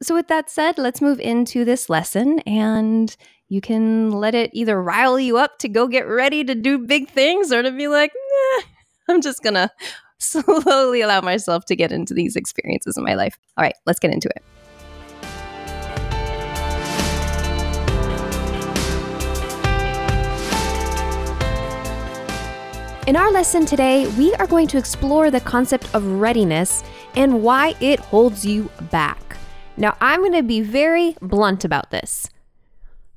So, 0.01 0.15
with 0.15 0.27
that 0.27 0.50
said, 0.50 0.77
let's 0.77 1.01
move 1.01 1.20
into 1.20 1.63
this 1.63 1.89
lesson 1.89 2.39
and 2.39 3.15
you 3.48 3.62
can 3.62 4.12
let 4.12 4.36
it 4.36 4.50
either 4.53 4.82
rile 4.82 5.20
you 5.20 5.38
up 5.38 5.60
to 5.60 5.70
go 5.70 5.88
get 5.88 6.08
ready 6.08 6.43
to 6.43 6.55
do 6.55 6.79
big 6.79 7.10
things 7.10 7.51
or 7.51 7.62
to 7.62 7.72
be 7.72 7.88
like, 7.88 8.12
nah, 8.13 8.63
I'm 9.08 9.22
just 9.22 9.43
going 9.43 9.53
to 9.53 9.70
slowly 10.17 11.01
allow 11.01 11.22
myself 11.22 11.65
to 11.65 11.75
get 11.75 11.91
into 11.91 12.13
these 12.13 12.36
experiences 12.36 12.98
in 12.98 13.03
my 13.03 13.13
life. 13.13 13.38
All 13.58 13.63
right, 13.63 13.75
let's 13.86 14.00
get 14.00 14.12
into 14.12 14.29
it. 14.29 14.43
In 23.05 23.17
our 23.17 23.32
lesson 23.34 23.65
today, 23.65 24.08
we 24.17 24.34
are 24.36 24.48
going 24.48 24.65
to 24.67 24.77
explore 24.77 25.29
the 25.29 25.41
concept 25.41 25.93
of 25.93 26.05
readiness 26.05 26.86
and 27.15 27.43
why 27.43 27.75
it 27.79 28.00
holds 28.00 28.46
you 28.46 28.70
back. 28.91 29.38
Now, 29.77 29.98
I'm 30.00 30.22
going 30.22 30.34
to 30.34 30.43
be 30.43 30.62
very 30.62 31.15
blunt 31.22 31.65
about 31.65 31.91
this. 31.91 32.29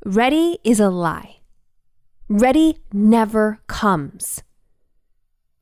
Ready 0.04 0.58
is 0.64 0.80
a 0.80 0.88
lie. 0.88 1.38
Ready 2.28 2.78
never 2.92 3.60
comes. 3.66 4.42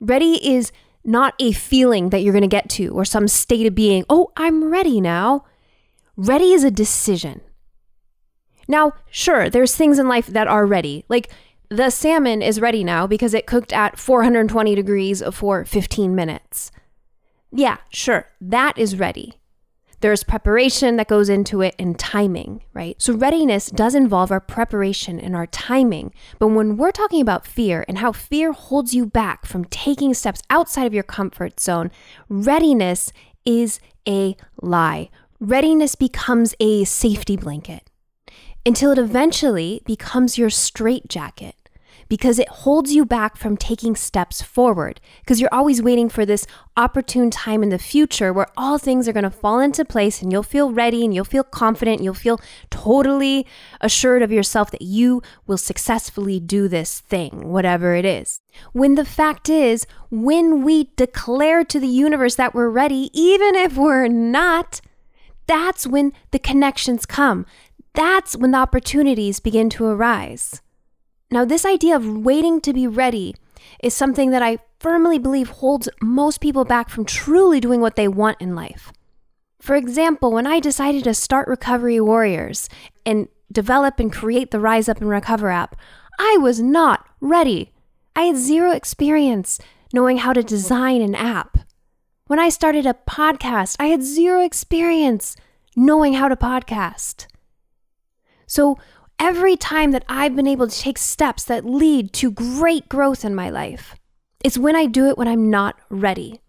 Ready 0.01 0.35
is 0.47 0.73
not 1.05 1.35
a 1.39 1.53
feeling 1.53 2.11
that 2.11 2.21
you're 2.21 2.33
going 2.33 2.43
to 2.43 2.49
get 2.49 2.69
to 2.71 2.89
or 2.89 3.05
some 3.05 3.29
state 3.29 3.67
of 3.67 3.75
being, 3.75 4.05
oh, 4.09 4.33
I'm 4.37 4.65
ready 4.65 5.01
now. 5.01 5.45
Ready 6.17 6.53
is 6.53 6.65
a 6.65 6.71
decision. 6.71 7.41
Now, 8.67 8.93
sure, 9.11 9.51
there's 9.51 9.77
things 9.77 9.99
in 9.99 10.09
life 10.09 10.27
that 10.29 10.47
are 10.47 10.65
ready. 10.65 11.05
Like 11.09 11.31
the 11.69 11.91
salmon 11.91 12.41
is 12.41 12.61
ready 12.61 12.85
now 12.85 13.07
because 13.07 13.35
it 13.35 13.47
cooked 13.47 13.73
at 13.73 13.99
420 13.99 14.75
degrees 14.75 15.23
for 15.33 15.65
15 15.65 16.15
minutes. 16.15 16.71
Yeah, 17.57 17.77
sure, 17.89 18.27
that 18.41 18.77
is 18.77 18.99
ready. 18.99 19.39
There's 20.01 20.25
preparation 20.25 20.97
that 20.97 21.09
goes 21.09 21.29
into 21.29 21.63
it 21.63 21.77
and 21.79 21.97
timing, 21.97 22.65
right? 22.75 23.01
So, 23.01 23.15
readiness 23.15 23.71
does 23.71 23.95
involve 23.95 24.33
our 24.33 24.41
preparation 24.41 25.21
and 25.21 25.37
our 25.37 25.47
timing. 25.47 26.13
But 26.41 26.49
when 26.49 26.77
we're 26.77 26.91
talking 26.91 27.23
about 27.23 27.47
fear 27.47 27.85
and 27.89 27.99
how 27.99 28.11
fear 28.13 28.53
holds 28.53 28.93
you 28.93 29.07
back 29.07 29.47
from 29.47 29.65
taking 29.67 30.13
steps 30.13 30.43
outside 30.51 30.87
of 30.87 30.93
your 30.93 31.05
comfort 31.05 31.61
zone, 31.61 31.91
readiness 32.29 33.13
is 33.47 33.79
a 34.07 34.37
lie. 34.61 35.09
Readiness 35.41 35.95
becomes 35.95 36.57
a 36.59 36.85
safety 36.85 37.37
blanket 37.37 37.89
until 38.67 38.91
it 38.91 38.99
eventually 38.99 39.81
becomes 39.87 40.37
your 40.37 40.51
straitjacket 40.51 41.64
because 42.15 42.39
it 42.39 42.49
holds 42.49 42.95
you 42.95 43.05
back 43.05 43.37
from 43.37 43.57
taking 43.57 43.97
steps 43.97 44.41
forward 44.41 45.01
because 45.19 45.41
you're 45.41 45.53
always 45.53 45.83
waiting 45.83 46.09
for 46.09 46.25
this 46.25 46.47
opportune 46.77 47.29
time 47.29 47.61
in 47.61 47.71
the 47.71 47.79
future 47.79 48.33
where 48.33 48.47
all 48.57 48.79
things 48.79 49.09
are 49.09 49.13
going 49.13 49.25
to 49.25 49.31
fall 49.31 49.59
into 49.59 49.85
place 49.85 50.23
and 50.23 50.31
you'll 50.31 50.45
feel 50.45 50.71
ready 50.71 51.05
and 51.05 51.13
you'll 51.13 51.25
feel 51.25 51.43
confident 51.43 51.97
and 51.97 52.05
you'll 52.05 52.15
feel 52.15 52.41
totally 52.71 53.45
assured 53.81 54.23
of 54.23 54.31
yourself 54.31 54.71
that 54.71 54.81
you 54.81 55.21
will 55.49 55.59
successfully 55.59 56.39
do 56.39 56.69
this 56.69 57.01
thing, 57.01 57.49
whatever 57.51 57.97
it 57.97 58.05
is. 58.05 58.41
When 58.71 58.95
the 58.95 59.05
fact 59.05 59.49
is, 59.49 59.85
when 60.09 60.63
we 60.63 60.91
declare 60.95 61.65
to 61.65 61.81
the 61.81 61.89
universe 61.89 62.37
that 62.37 62.55
we're 62.55 62.69
ready, 62.69 63.11
even 63.13 63.57
if 63.57 63.77
we're 63.77 64.07
not, 64.07 64.81
that's 65.49 65.85
when 65.85 66.13
the 66.31 66.39
connections 66.39 67.07
come. 67.07 67.45
That's 67.93 68.37
when 68.37 68.53
the 68.53 68.59
opportunities 68.59 69.41
begin 69.41 69.69
to 69.71 69.87
arise. 69.87 70.61
Now, 71.35 71.45
this 71.45 71.67
idea 71.67 71.97
of 71.97 72.19
waiting 72.19 72.61
to 72.61 72.73
be 72.73 72.87
ready 72.87 73.35
is 73.83 73.93
something 73.93 74.31
that 74.31 74.41
I 74.41 74.59
firmly 74.79 75.19
believe 75.19 75.49
holds 75.49 75.89
most 76.01 76.41
people 76.41 76.65
back 76.65 76.89
from 76.89 77.05
truly 77.05 77.59
doing 77.59 77.81
what 77.81 77.97
they 77.97 78.07
want 78.07 78.41
in 78.41 78.55
life. 78.55 78.93
For 79.61 79.75
example, 79.75 80.31
when 80.31 80.47
I 80.47 80.61
decided 80.61 81.03
to 81.03 81.13
start 81.13 81.49
Recovery 81.49 82.01
Warriors 82.01 82.69
and 83.05 83.27
develop 83.51 83.99
and 83.99 84.13
create 84.13 84.53
the 84.53 84.61
Rise 84.61 84.89
Up 84.89 85.01
and 85.01 85.11
Recover 85.11 85.51
app, 85.51 85.75
I 86.21 86.39
was 86.41 86.61
not 86.61 87.05
ready. 87.21 87.73
I 88.15 88.23
had 88.23 88.37
zero 88.37 88.71
experience 88.71 89.59
knowing 89.93 90.19
how 90.19 90.35
to 90.35 90.43
design 90.45 91.03
an 91.03 91.17
app. 91.17 91.59
When 92.29 92.39
I 92.39 92.49
started 92.49 92.87
a 92.87 92.95
podcast, 93.09 93.75
I 93.81 93.87
had 93.87 94.05
zero 94.05 94.41
experience 94.45 95.35
knowing 95.75 96.15
how 96.15 96.29
to 96.29 96.37
podcast. 96.37 97.27
So, 98.47 98.79
every 99.19 99.57
time 99.57 99.91
that 99.93 100.05
I've 100.09 100.37
been 100.37 100.47
able 100.47 100.69
to 100.69 100.79
take 100.79 100.99
steps 100.99 101.45
that 101.45 101.65
lead 101.65 102.13
to 102.15 102.31
great 102.31 102.89
growth 102.89 103.25
in 103.25 103.35
my 103.35 103.51
life. 103.51 103.97
It's 104.43 104.59
when 104.59 104.77
I 104.77 104.87
do 104.87 105.09
it 105.09 105.17
when 105.17 105.29
I'm 105.29 105.51
not 105.51 105.77
ready. 105.89 106.41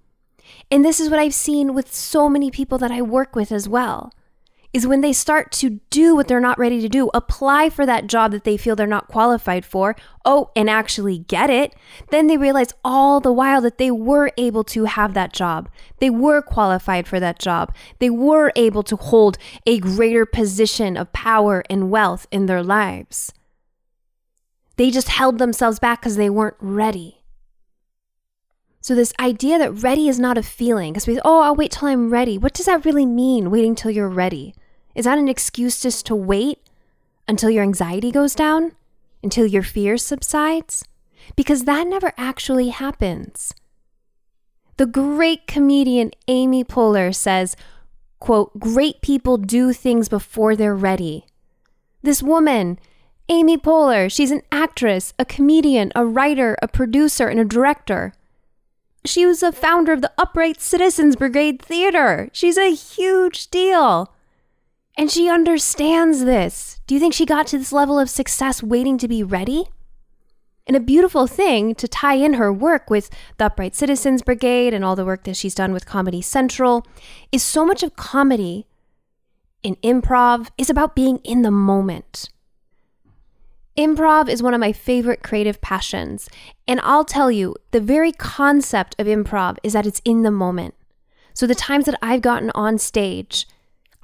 And 0.69 0.83
this 0.83 0.99
is 0.99 1.09
what 1.09 1.19
I've 1.19 1.33
seen 1.33 1.73
with 1.73 1.93
so 1.93 2.29
many 2.29 2.51
people 2.51 2.77
that 2.79 2.91
I 2.91 3.01
work 3.01 3.35
with 3.35 3.51
as 3.51 3.69
well 3.69 4.11
is 4.75 4.85
when 4.85 4.99
they 4.99 5.13
start 5.13 5.53
to 5.53 5.79
do 5.89 6.17
what 6.17 6.27
they're 6.27 6.41
not 6.41 6.59
ready 6.59 6.81
to 6.81 6.89
do, 6.89 7.09
apply 7.13 7.69
for 7.69 7.85
that 7.85 8.07
job 8.07 8.33
that 8.33 8.43
they 8.43 8.57
feel 8.57 8.75
they're 8.75 8.85
not 8.85 9.07
qualified 9.07 9.63
for, 9.63 9.95
oh, 10.25 10.51
and 10.53 10.69
actually 10.69 11.17
get 11.17 11.49
it, 11.49 11.73
then 12.11 12.27
they 12.27 12.35
realize 12.35 12.73
all 12.83 13.21
the 13.21 13.31
while 13.31 13.61
that 13.61 13.77
they 13.77 13.89
were 13.89 14.33
able 14.37 14.65
to 14.65 14.83
have 14.83 15.13
that 15.13 15.31
job. 15.31 15.69
They 15.99 16.09
were 16.09 16.41
qualified 16.41 17.07
for 17.07 17.21
that 17.21 17.39
job. 17.39 17.73
They 17.99 18.09
were 18.09 18.51
able 18.57 18.83
to 18.83 18.97
hold 18.97 19.37
a 19.65 19.79
greater 19.79 20.25
position 20.25 20.97
of 20.97 21.13
power 21.13 21.63
and 21.69 21.89
wealth 21.89 22.27
in 22.29 22.47
their 22.47 22.61
lives. 22.61 23.31
They 24.75 24.91
just 24.91 25.07
held 25.07 25.37
themselves 25.37 25.79
back 25.79 26.01
because 26.01 26.17
they 26.17 26.29
weren't 26.29 26.57
ready. 26.59 27.21
So, 28.81 28.93
this 28.93 29.13
idea 29.21 29.57
that 29.57 29.71
ready 29.71 30.09
is 30.09 30.19
not 30.19 30.37
a 30.37 30.43
feeling, 30.43 30.91
because 30.91 31.07
we, 31.07 31.17
oh, 31.23 31.43
I'll 31.43 31.55
wait 31.55 31.71
till 31.71 31.87
I'm 31.87 32.09
ready. 32.09 32.37
What 32.37 32.53
does 32.53 32.65
that 32.65 32.83
really 32.83 33.05
mean, 33.05 33.49
waiting 33.49 33.73
till 33.73 33.89
you're 33.89 34.09
ready? 34.09 34.53
Is 34.95 35.05
that 35.05 35.17
an 35.17 35.27
excuse 35.27 35.81
just 35.81 36.05
to 36.07 36.15
wait 36.15 36.59
until 37.27 37.49
your 37.49 37.63
anxiety 37.63 38.11
goes 38.11 38.33
down? 38.33 38.71
Until 39.21 39.45
your 39.45 39.63
fear 39.63 39.97
subsides? 39.97 40.85
Because 41.35 41.65
that 41.65 41.87
never 41.87 42.13
actually 42.17 42.69
happens. 42.69 43.53
The 44.77 44.85
great 44.85 45.47
comedian 45.47 46.11
Amy 46.27 46.63
Poehler 46.63 47.13
says, 47.13 47.55
quote, 48.19 48.59
great 48.59 49.01
people 49.01 49.37
do 49.37 49.73
things 49.73 50.09
before 50.09 50.55
they're 50.55 50.75
ready. 50.75 51.25
This 52.01 52.21
woman, 52.21 52.79
Amy 53.29 53.57
Poehler, 53.57 54.11
she's 54.11 54.31
an 54.31 54.43
actress, 54.51 55.13
a 55.17 55.25
comedian, 55.25 55.91
a 55.95 56.05
writer, 56.05 56.55
a 56.61 56.67
producer, 56.67 57.27
and 57.27 57.39
a 57.39 57.45
director. 57.45 58.13
She 59.03 59.25
was 59.25 59.41
a 59.41 59.51
founder 59.51 59.93
of 59.93 60.01
the 60.01 60.11
Upright 60.17 60.61
Citizens 60.61 61.15
Brigade 61.15 61.61
Theater. 61.61 62.29
She's 62.31 62.57
a 62.57 62.73
huge 62.73 63.49
deal. 63.49 64.13
And 64.97 65.11
she 65.11 65.29
understands 65.29 66.23
this. 66.23 66.79
Do 66.87 66.93
you 66.93 67.01
think 67.01 67.13
she 67.13 67.25
got 67.25 67.47
to 67.47 67.57
this 67.57 67.73
level 67.73 67.99
of 67.99 68.09
success 68.09 68.63
waiting 68.63 68.97
to 68.97 69.07
be 69.07 69.23
ready? 69.23 69.65
And 70.67 70.75
a 70.75 70.79
beautiful 70.79 71.27
thing 71.27 71.75
to 71.75 71.87
tie 71.87 72.15
in 72.15 72.33
her 72.33 72.51
work 72.51 72.89
with 72.89 73.09
the 73.37 73.45
Upright 73.45 73.75
Citizens 73.75 74.21
Brigade 74.21 74.73
and 74.73 74.83
all 74.83 74.95
the 74.95 75.05
work 75.05 75.23
that 75.25 75.35
she's 75.35 75.53
done 75.53 75.73
with 75.73 75.85
Comedy 75.85 76.21
Central 76.21 76.87
is 77.31 77.43
so 77.43 77.65
much 77.65 77.83
of 77.83 77.95
comedy 77.95 78.65
in 79.61 79.75
improv 79.77 80.49
is 80.57 80.69
about 80.69 80.95
being 80.95 81.17
in 81.23 81.41
the 81.41 81.51
moment. 81.51 82.29
Improv 83.77 84.29
is 84.29 84.41
one 84.41 84.53
of 84.53 84.59
my 84.59 84.71
favorite 84.71 85.21
creative 85.21 85.59
passions. 85.59 86.29
And 86.67 86.79
I'll 86.81 87.03
tell 87.03 87.29
you, 87.29 87.55
the 87.71 87.81
very 87.81 88.11
concept 88.11 88.95
of 88.97 89.07
improv 89.07 89.57
is 89.63 89.73
that 89.73 89.85
it's 89.85 90.01
in 90.05 90.23
the 90.23 90.31
moment. 90.31 90.75
So 91.33 91.45
the 91.45 91.55
times 91.55 91.85
that 91.85 91.99
I've 92.01 92.21
gotten 92.21 92.51
on 92.55 92.77
stage 92.77 93.47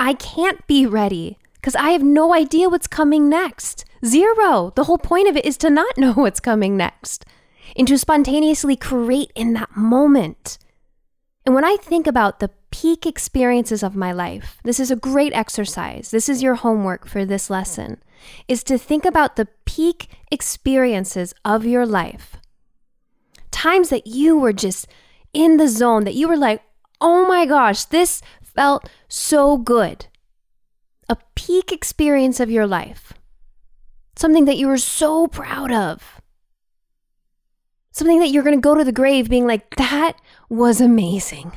I 0.02 0.16
can't 0.16 0.66
be 0.66 0.88
ready 0.88 1.38
because 1.54 1.76
I 1.76 1.92
have 1.92 2.02
no 2.02 2.34
idea 2.34 2.70
what's 2.70 2.88
coming 2.88 3.30
next. 3.30 3.86
Zero. 4.04 4.74
The 4.76 4.86
whole 4.86 4.98
point 4.98 5.28
of 5.28 5.38
it 5.38 5.46
is 5.46 5.58
to 5.58 5.70
not 5.70 5.96
know 5.98 6.14
what's 6.14 6.40
coming 6.40 6.76
next 6.76 7.24
and 7.78 7.88
to 7.88 8.00
spontaneously 8.00 8.76
create 8.76 9.32
in 9.36 9.54
that 9.54 9.78
moment. 9.78 10.58
And 11.46 11.54
when 11.54 11.64
I 11.64 11.78
think 11.78 12.08
about 12.08 12.40
the 12.40 12.50
peak 12.72 13.06
experiences 13.06 13.84
of 13.84 13.96
my 13.96 14.12
life, 14.12 14.58
this 14.64 14.80
is 14.80 14.90
a 14.90 14.96
great 14.96 15.34
exercise. 15.34 16.10
This 16.10 16.28
is 16.28 16.42
your 16.42 16.56
homework 16.56 17.08
for 17.08 17.24
this 17.24 17.52
lesson 17.52 18.02
is 18.48 18.64
to 18.64 18.80
think 18.80 19.06
about 19.06 19.36
the 19.36 19.50
peak 19.66 20.08
experiences 20.32 21.32
of 21.46 21.64
your 21.64 21.86
life. 21.86 22.38
Times 23.52 23.90
that 23.90 24.08
you 24.08 24.36
were 24.40 24.54
just 24.54 24.88
in 25.32 25.58
the 25.58 25.68
zone 25.68 26.06
that 26.06 26.16
you 26.16 26.28
were 26.28 26.38
like, 26.38 26.64
"Oh 27.00 27.28
my 27.28 27.46
gosh, 27.46 27.86
this 27.86 28.24
felt 28.56 28.90
so 29.08 29.58
good. 29.58 30.08
A 31.10 31.18
peak 31.36 31.72
experience 31.72 32.40
of 32.40 32.50
your 32.50 32.68
life. 32.68 33.14
Something 34.16 34.46
that 34.46 34.58
you 34.58 34.68
were 34.68 34.78
so 34.78 35.28
proud 35.28 35.72
of. 35.72 36.22
Something 37.92 38.20
that 38.20 38.30
you're 38.30 38.44
going 38.44 38.56
to 38.56 38.62
go 38.62 38.76
to 38.76 38.84
the 38.84 38.92
grave 38.92 39.30
being 39.30 39.46
like, 39.46 39.76
that 39.76 40.14
was 40.50 40.80
amazing 40.80 41.54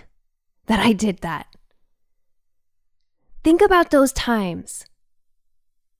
that 0.67 0.81
I 0.81 0.93
did 0.93 1.19
that. 1.19 1.47
Think 3.45 3.61
about 3.61 3.91
those 3.91 4.13
times. 4.13 4.87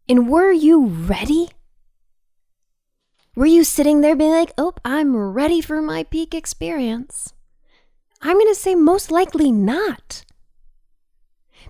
And 0.09 0.29
were 0.29 0.51
you 0.51 0.87
ready? 0.87 1.51
Were 3.37 3.47
you 3.47 3.65
sitting 3.65 4.01
there 4.01 4.17
being 4.17 4.31
like, 4.33 4.53
oh, 4.57 4.75
I'm 4.85 5.17
ready 5.17 5.61
for 5.61 5.83
my 5.83 6.05
peak 6.05 6.35
experience? 6.35 7.33
I'm 8.23 8.39
going 8.39 8.53
to 8.53 8.59
say 8.59 8.75
most 8.75 9.11
likely 9.11 9.53
not 9.53 10.24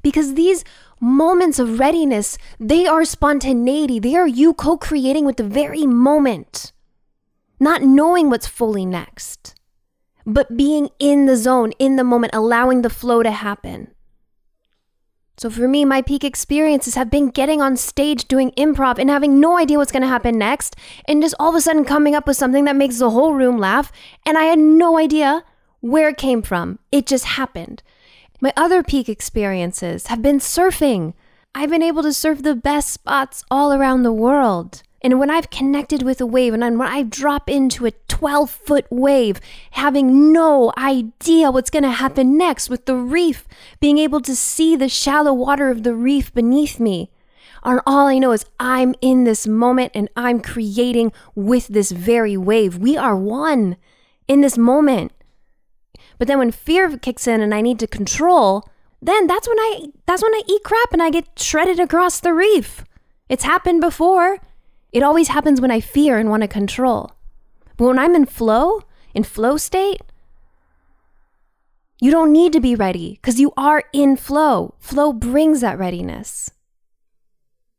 because 0.05 0.35
these 0.35 0.63
moments 1.01 1.59
of 1.59 1.81
readiness, 1.81 2.39
they 2.61 2.87
are 2.87 3.05
spontaneity. 3.05 3.99
They 3.99 4.15
are 4.15 4.29
you 4.29 4.55
co 4.55 4.77
creating 4.77 5.25
with 5.25 5.39
the 5.39 5.45
very 5.61 5.87
moment, 5.87 6.73
not 7.59 7.83
knowing 7.83 8.31
what's 8.31 8.47
fully 8.47 8.87
next, 8.87 9.55
but 10.25 10.57
being 10.57 10.91
in 11.01 11.27
the 11.27 11.37
zone, 11.37 11.73
in 11.81 11.97
the 11.97 12.05
moment, 12.05 12.35
allowing 12.35 12.83
the 12.83 12.91
flow 12.91 13.23
to 13.25 13.33
happen. 13.33 13.89
So 15.37 15.51
for 15.51 15.67
me, 15.67 15.85
my 15.85 16.01
peak 16.01 16.23
experiences 16.23 16.95
have 16.95 17.11
been 17.11 17.29
getting 17.31 17.61
on 17.61 17.77
stage 17.77 18.29
doing 18.29 18.53
improv 18.53 18.99
and 18.99 19.11
having 19.11 19.41
no 19.41 19.59
idea 19.59 19.79
what's 19.79 19.91
going 19.91 20.03
to 20.03 20.09
happen 20.09 20.39
next, 20.39 20.77
and 21.09 21.23
just 21.23 21.35
all 21.41 21.49
of 21.49 21.57
a 21.57 21.61
sudden 21.61 21.85
coming 21.85 22.15
up 22.15 22.27
with 22.27 22.37
something 22.37 22.67
that 22.67 22.77
makes 22.77 22.99
the 22.99 23.11
whole 23.11 23.35
room 23.35 23.59
laugh, 23.59 23.91
and 24.25 24.39
I 24.39 24.45
had 24.45 24.61
no 24.61 24.97
idea 24.97 25.43
where 25.81 26.11
it 26.11 26.19
came 26.19 26.43
from. 26.43 26.79
It 26.93 27.07
just 27.07 27.25
happened. 27.25 27.83
My 28.45 28.53
other 28.59 28.83
peak 28.83 29.09
experiences 29.09 30.09
have 30.09 30.21
been 30.21 30.39
surfing. 30.39 31.15
I've 31.55 31.71
been 31.71 31.83
able 31.83 32.03
to 32.03 32.13
surf 32.13 32.43
the 32.43 32.55
best 32.55 32.91
spots 32.91 33.43
all 33.51 33.73
around 33.73 34.03
the 34.03 34.13
world. 34.13 34.83
And 35.01 35.19
when 35.19 35.31
I've 35.31 35.49
connected 35.49 36.03
with 36.03 36.21
a 36.21 36.27
wave 36.27 36.53
and 36.53 36.79
when 36.79 36.87
I 36.87 37.05
drop 37.05 37.49
into 37.49 37.87
a 37.87 37.93
12 38.09 38.51
foot 38.51 38.85
wave, 38.91 39.41
having 39.71 40.31
no 40.31 40.75
idea 40.77 41.51
what's 41.51 41.71
going 41.71 41.85
to 41.85 41.91
happen 41.91 42.37
next 42.37 42.69
with 42.69 42.85
the 42.85 42.97
reef, 42.97 43.49
being 43.81 43.97
able 43.97 44.21
to 44.21 44.37
see 44.37 44.77
the 44.77 44.91
shallow 44.91 45.33
water 45.33 45.71
of 45.71 45.83
the 45.83 45.95
reef 45.95 46.31
beneath 46.35 46.79
me, 46.79 47.11
And 47.63 47.81
all 47.87 48.09
I 48.09 48.19
know 48.19 48.33
is 48.33 48.45
I'm 48.61 48.95
in 49.01 49.25
this 49.25 49.47
moment 49.47 49.93
and 49.95 50.11
I'm 50.17 50.41
creating 50.41 51.13
with 51.35 51.69
this 51.69 51.93
very 51.93 52.37
wave. 52.37 52.77
We 52.77 52.99
are 52.99 53.17
one 53.17 53.79
in 54.29 54.43
this 54.43 54.59
moment. 54.59 55.13
But 56.19 56.29
then 56.29 56.39
when 56.39 56.51
fear 56.51 56.97
kicks 56.99 57.27
in 57.27 57.41
and 57.41 57.55
I 57.55 57.61
need 57.61 57.79
to 57.81 57.87
control, 57.87 58.69
then 59.03 59.27
that's 59.27 59.49
when 59.49 59.59
I 59.59 59.87
that's 60.07 60.23
when 60.23 60.35
I 60.35 60.43
eat 60.47 60.63
crap 60.65 60.93
and 60.93 61.03
I 61.03 61.11
get 61.11 61.39
shredded 61.39 61.79
across 61.79 62.21
the 62.21 62.33
reef. 62.33 62.85
It's 63.29 63.45
happened 63.45 63.81
before. 63.81 64.39
It 64.93 65.03
always 65.03 65.29
happens 65.29 65.61
when 65.61 65.71
I 65.71 65.81
fear 65.81 66.19
and 66.19 66.31
want 66.31 66.43
to 66.43 66.49
control. 66.49 67.13
But 67.77 67.87
when 67.87 67.99
I'm 67.99 68.15
in 68.15 68.27
flow, 68.27 68.83
in 69.13 69.25
flow 69.25 69.57
state, 69.57 70.01
you 72.01 72.11
don't 72.11 72.33
need 72.33 72.53
to 72.53 72.61
be 72.61 72.75
ready 72.75 73.19
because 73.21 73.41
you 73.41 73.53
are 73.57 73.85
in 73.93 74.17
flow. 74.17 74.75
Flow 74.79 75.13
brings 75.13 75.61
that 75.61 75.79
readiness. 75.79 76.51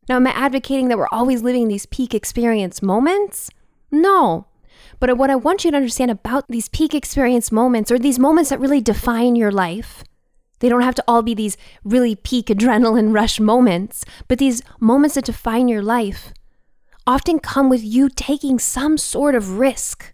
Now, 0.08 0.18
am 0.18 0.28
I 0.28 0.32
advocating 0.32 0.90
that 0.90 0.98
we're 0.98 1.08
always 1.12 1.42
living 1.42 1.68
these 1.68 1.86
peak 1.86 2.14
experience 2.14 2.82
moments? 2.82 3.50
No. 3.92 4.48
But 5.00 5.18
what 5.18 5.30
I 5.30 5.36
want 5.36 5.66
you 5.66 5.72
to 5.72 5.78
understand 5.78 6.12
about 6.12 6.48
these 6.48 6.70
peak 6.70 6.94
experience 6.94 7.52
moments 7.52 7.92
or 7.92 8.00
these 8.00 8.20
moments 8.20 8.50
that 8.50 8.60
really 8.60 8.82
define 8.82 9.36
your 9.36 9.52
life, 9.52 10.04
they 10.60 10.70
don't 10.70 10.82
have 10.82 10.96
to 10.96 11.04
all 11.08 11.22
be 11.22 11.34
these 11.34 11.58
really 11.84 12.16
peak 12.16 12.48
adrenaline 12.48 13.14
rush 13.14 13.40
moments, 13.40 14.06
but 14.28 14.40
these 14.40 14.62
moments 14.80 15.16
that 15.16 15.26
define 15.26 15.68
your 15.68 15.82
life 15.82 16.34
often 17.06 17.40
come 17.40 17.70
with 17.70 17.84
you 17.84 18.10
taking 18.10 18.58
some 18.58 18.98
sort 18.98 19.36
of 19.36 19.60
risk, 19.60 20.12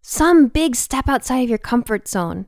some 0.00 0.46
big 0.46 0.76
step 0.76 1.08
outside 1.08 1.40
of 1.40 1.48
your 1.48 1.58
comfort 1.58 2.08
zone. 2.08 2.46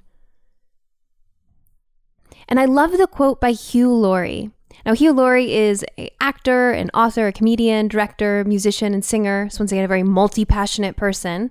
And 2.48 2.60
I 2.60 2.64
love 2.64 2.92
the 2.92 3.06
quote 3.06 3.40
by 3.40 3.52
Hugh 3.52 3.92
Laurie. 3.92 4.50
Now, 4.84 4.94
Hugh 4.94 5.12
Laurie 5.12 5.54
is 5.54 5.84
an 5.96 6.08
actor, 6.20 6.70
an 6.70 6.90
author, 6.94 7.28
a 7.28 7.32
comedian, 7.32 7.88
director, 7.88 8.44
musician, 8.44 8.94
and 8.94 9.04
singer. 9.04 9.48
So, 9.50 9.60
once 9.60 9.72
again, 9.72 9.84
a 9.84 9.88
very 9.88 10.02
multi 10.02 10.44
passionate 10.44 10.96
person. 10.96 11.50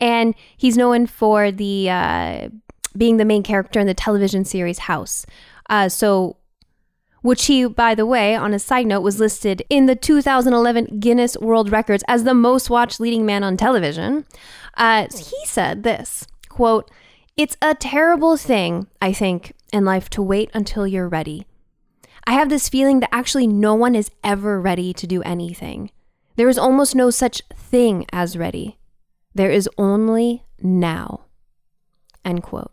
And 0.00 0.34
he's 0.56 0.76
known 0.76 1.06
for 1.06 1.52
the 1.52 1.90
uh, 1.90 2.48
being 2.96 3.16
the 3.16 3.24
main 3.24 3.42
character 3.42 3.80
in 3.80 3.86
the 3.86 3.94
television 3.94 4.44
series 4.44 4.80
House. 4.80 5.24
Uh, 5.70 5.88
so, 5.88 6.36
which 7.22 7.46
he, 7.46 7.66
by 7.66 7.94
the 7.94 8.04
way, 8.04 8.34
on 8.34 8.52
a 8.52 8.58
side 8.58 8.86
note, 8.86 9.00
was 9.00 9.20
listed 9.20 9.62
in 9.70 9.86
the 9.86 9.94
2011 9.94 10.98
Guinness 10.98 11.36
World 11.38 11.70
Records 11.70 12.02
as 12.08 12.24
the 12.24 12.34
most 12.34 12.68
watched 12.68 13.00
leading 13.00 13.24
man 13.24 13.44
on 13.44 13.56
television. 13.56 14.26
Uh, 14.76 15.06
he 15.12 15.46
said 15.46 15.84
this 15.84 16.26
quote, 16.48 16.90
It's 17.36 17.56
a 17.62 17.74
terrible 17.74 18.36
thing, 18.36 18.88
I 19.00 19.12
think, 19.12 19.52
in 19.72 19.84
life 19.84 20.10
to 20.10 20.22
wait 20.22 20.50
until 20.52 20.86
you're 20.86 21.08
ready. 21.08 21.46
I 22.26 22.32
have 22.32 22.48
this 22.48 22.68
feeling 22.68 23.00
that 23.00 23.14
actually 23.14 23.46
no 23.46 23.74
one 23.74 23.94
is 23.94 24.10
ever 24.22 24.60
ready 24.60 24.92
to 24.94 25.06
do 25.06 25.22
anything. 25.22 25.90
There 26.36 26.48
is 26.48 26.58
almost 26.58 26.94
no 26.94 27.10
such 27.10 27.42
thing 27.54 28.06
as 28.12 28.36
ready. 28.36 28.78
There 29.34 29.50
is 29.50 29.68
only 29.76 30.44
now. 30.60 31.22
End 32.24 32.42
quote. 32.42 32.72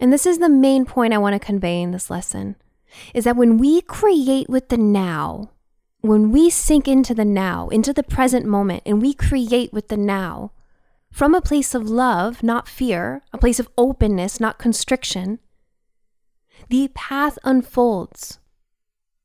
And 0.00 0.12
this 0.12 0.26
is 0.26 0.38
the 0.38 0.48
main 0.48 0.84
point 0.84 1.14
I 1.14 1.18
want 1.18 1.34
to 1.34 1.38
convey 1.38 1.80
in 1.80 1.92
this 1.92 2.10
lesson 2.10 2.56
is 3.14 3.24
that 3.24 3.36
when 3.36 3.56
we 3.58 3.80
create 3.80 4.48
with 4.48 4.68
the 4.68 4.76
now, 4.76 5.50
when 6.00 6.30
we 6.30 6.50
sink 6.50 6.88
into 6.88 7.14
the 7.14 7.24
now, 7.24 7.68
into 7.68 7.92
the 7.92 8.02
present 8.02 8.44
moment, 8.44 8.82
and 8.84 9.00
we 9.00 9.14
create 9.14 9.72
with 9.72 9.88
the 9.88 9.96
now, 9.96 10.52
from 11.10 11.34
a 11.34 11.40
place 11.40 11.74
of 11.74 11.88
love, 11.88 12.42
not 12.42 12.68
fear, 12.68 13.22
a 13.32 13.38
place 13.38 13.60
of 13.60 13.68
openness, 13.78 14.40
not 14.40 14.58
constriction, 14.58 15.38
the 16.68 16.88
path 16.94 17.38
unfolds. 17.44 18.38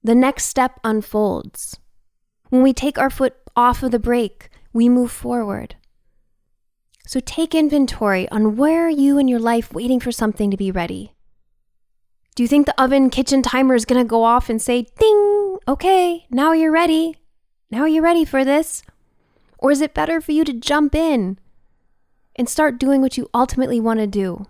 The 0.04 0.16
next 0.16 0.46
step 0.46 0.80
unfolds. 0.84 1.80
When 2.50 2.62
we 2.62 2.74
take 2.74 2.98
our 2.98 3.10
foot 3.10 3.36
off 3.56 3.84
of 3.84 3.92
the 3.92 4.00
brake, 4.00 4.50
we 4.74 4.90
move 4.90 5.12
forward. 5.12 5.76
So 7.06 7.20
take 7.20 7.56
inventory 7.56 8.30
on 8.30 8.58
where 8.58 8.86
are 8.86 8.90
you 8.90 9.18
in 9.18 9.28
your 9.28 9.40
life 9.40 9.74
waiting 9.74 10.00
for 10.00 10.12
something 10.12 10.52
to 10.52 10.58
be 10.58 10.72
ready? 10.72 11.14
Do 12.36 12.44
you 12.44 12.48
think 12.48 12.66
the 12.66 12.82
oven 12.82 13.10
kitchen 13.10 13.42
timer 13.42 13.76
is 13.76 13.86
going 13.86 14.02
to 14.02 14.08
go 14.08 14.24
off 14.24 14.50
and 14.50 14.62
say, 14.62 14.88
ding, 15.00 15.58
okay, 15.68 16.28
now 16.30 16.52
you're 16.52 16.72
ready? 16.72 17.16
Now 17.72 17.86
you're 17.86 18.04
ready 18.04 18.26
for 18.26 18.46
this? 18.46 18.84
Or 19.58 19.72
is 19.72 19.82
it 19.82 19.94
better 19.94 20.22
for 20.22 20.34
you 20.34 20.44
to 20.46 20.54
jump 20.54 20.94
in 20.94 21.40
and 22.36 22.48
start 22.48 22.80
doing 22.80 23.02
what 23.02 23.18
you 23.18 23.30
ultimately 23.34 23.80
want 23.80 24.00
to 24.00 24.08
do? 24.08 24.46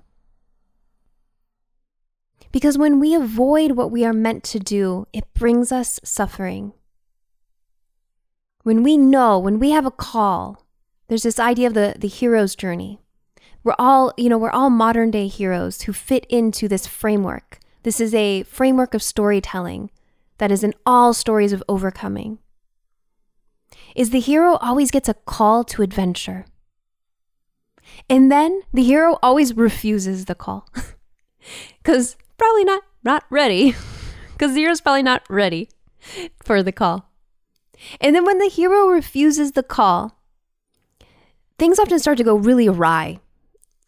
Because 2.51 2.77
when 2.77 2.99
we 2.99 3.13
avoid 3.13 3.71
what 3.71 3.91
we 3.91 4.05
are 4.05 4.13
meant 4.13 4.43
to 4.45 4.60
do, 4.60 5.07
it 5.13 5.33
brings 5.33 5.71
us 5.71 5.99
suffering. 6.03 6.73
When 8.63 8.83
we 8.83 8.97
know, 8.97 9.38
when 9.39 9.60
we 9.60 9.71
have 9.71 9.86
a 9.86 9.91
call, 9.91 10.65
there's 11.07 11.23
this 11.23 11.39
idea 11.39 11.67
of 11.67 11.73
the, 11.73 11.95
the 11.97 12.07
hero's 12.07 12.55
journey. 12.55 12.99
We're 13.63 13.75
all, 13.79 14.13
you 14.17 14.29
know, 14.29 14.38
we're 14.38 14.49
all 14.49 14.69
modern 14.69 15.12
day 15.12 15.27
heroes 15.27 15.83
who 15.83 15.93
fit 15.93 16.25
into 16.29 16.67
this 16.67 16.88
framework. 16.88 17.60
This 17.83 17.99
is 17.99 18.13
a 18.13 18.43
framework 18.43 18.93
of 18.93 19.03
storytelling 19.03 19.89
that 20.38 20.51
is 20.51 20.63
in 20.63 20.73
all 20.86 21.13
stories 21.13 21.53
of 21.53 21.63
overcoming. 21.67 22.39
Is 23.95 24.12
the 24.12 24.19
hero 24.19 24.57
always 24.57 24.91
gets 24.91 25.10
a 25.10 25.13
call 25.13 25.63
to 25.65 25.81
adventure. 25.81 26.45
And 28.10 28.31
then 28.31 28.62
the 28.73 28.83
hero 28.83 29.17
always 29.23 29.55
refuses 29.55 30.25
the 30.25 30.36
call. 30.36 30.67
Because 31.81 32.17
probably 32.38 32.63
not 32.63 32.84
not 33.04 33.23
ready. 33.30 33.76
Because 34.38 34.54
the 34.54 34.60
hero's 34.60 34.82
probably 34.82 35.02
not 35.02 35.23
ready 35.32 35.67
for 36.43 36.62
the 36.62 36.71
call. 36.71 37.10
And 38.00 38.15
then 38.15 38.23
when 38.23 38.38
the 38.38 38.50
hero 38.50 38.88
refuses 38.88 39.54
the 39.54 39.63
call, 39.63 40.19
things 41.58 41.80
often 41.80 41.97
start 41.97 42.19
to 42.19 42.23
go 42.23 42.36
really 42.36 42.67
awry, 42.67 43.19